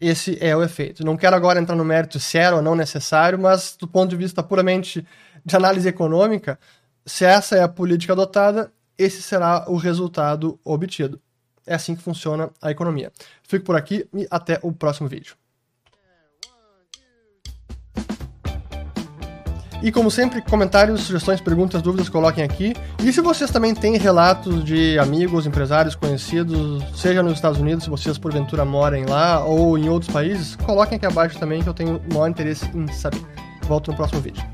Esse 0.00 0.38
é 0.40 0.56
o 0.56 0.62
efeito. 0.62 1.04
Não 1.04 1.16
quero 1.16 1.36
agora 1.36 1.60
entrar 1.60 1.76
no 1.76 1.84
mérito 1.84 2.18
se 2.18 2.38
era 2.38 2.56
ou 2.56 2.62
não 2.62 2.74
necessário, 2.74 3.38
mas 3.38 3.76
do 3.78 3.86
ponto 3.86 4.10
de 4.10 4.16
vista 4.16 4.42
puramente 4.42 5.06
de 5.44 5.56
análise 5.56 5.88
econômica, 5.88 6.58
se 7.04 7.24
essa 7.24 7.56
é 7.56 7.62
a 7.62 7.68
política 7.68 8.12
adotada, 8.12 8.72
esse 8.96 9.22
será 9.22 9.64
o 9.68 9.76
resultado 9.76 10.58
obtido. 10.64 11.20
É 11.66 11.74
assim 11.74 11.94
que 11.94 12.02
funciona 12.02 12.50
a 12.60 12.70
economia. 12.70 13.12
Fico 13.42 13.64
por 13.64 13.76
aqui 13.76 14.06
e 14.14 14.26
até 14.30 14.58
o 14.62 14.72
próximo 14.72 15.08
vídeo. 15.08 15.34
E 19.84 19.92
como 19.92 20.10
sempre, 20.10 20.40
comentários, 20.40 21.02
sugestões, 21.02 21.42
perguntas, 21.42 21.82
dúvidas, 21.82 22.08
coloquem 22.08 22.42
aqui. 22.42 22.72
E 23.02 23.12
se 23.12 23.20
vocês 23.20 23.50
também 23.50 23.74
têm 23.74 23.98
relatos 23.98 24.64
de 24.64 24.98
amigos, 24.98 25.46
empresários, 25.46 25.94
conhecidos, 25.94 26.82
seja 26.98 27.22
nos 27.22 27.34
Estados 27.34 27.60
Unidos, 27.60 27.84
se 27.84 27.90
vocês 27.90 28.16
porventura 28.16 28.64
morem 28.64 29.04
lá, 29.04 29.44
ou 29.44 29.76
em 29.76 29.90
outros 29.90 30.10
países, 30.10 30.56
coloquem 30.56 30.96
aqui 30.96 31.04
abaixo 31.04 31.38
também 31.38 31.62
que 31.62 31.68
eu 31.68 31.74
tenho 31.74 31.98
o 31.98 32.14
maior 32.14 32.28
interesse 32.28 32.66
em 32.74 32.90
saber. 32.92 33.20
Volto 33.68 33.90
no 33.90 33.96
próximo 33.96 34.22
vídeo. 34.22 34.53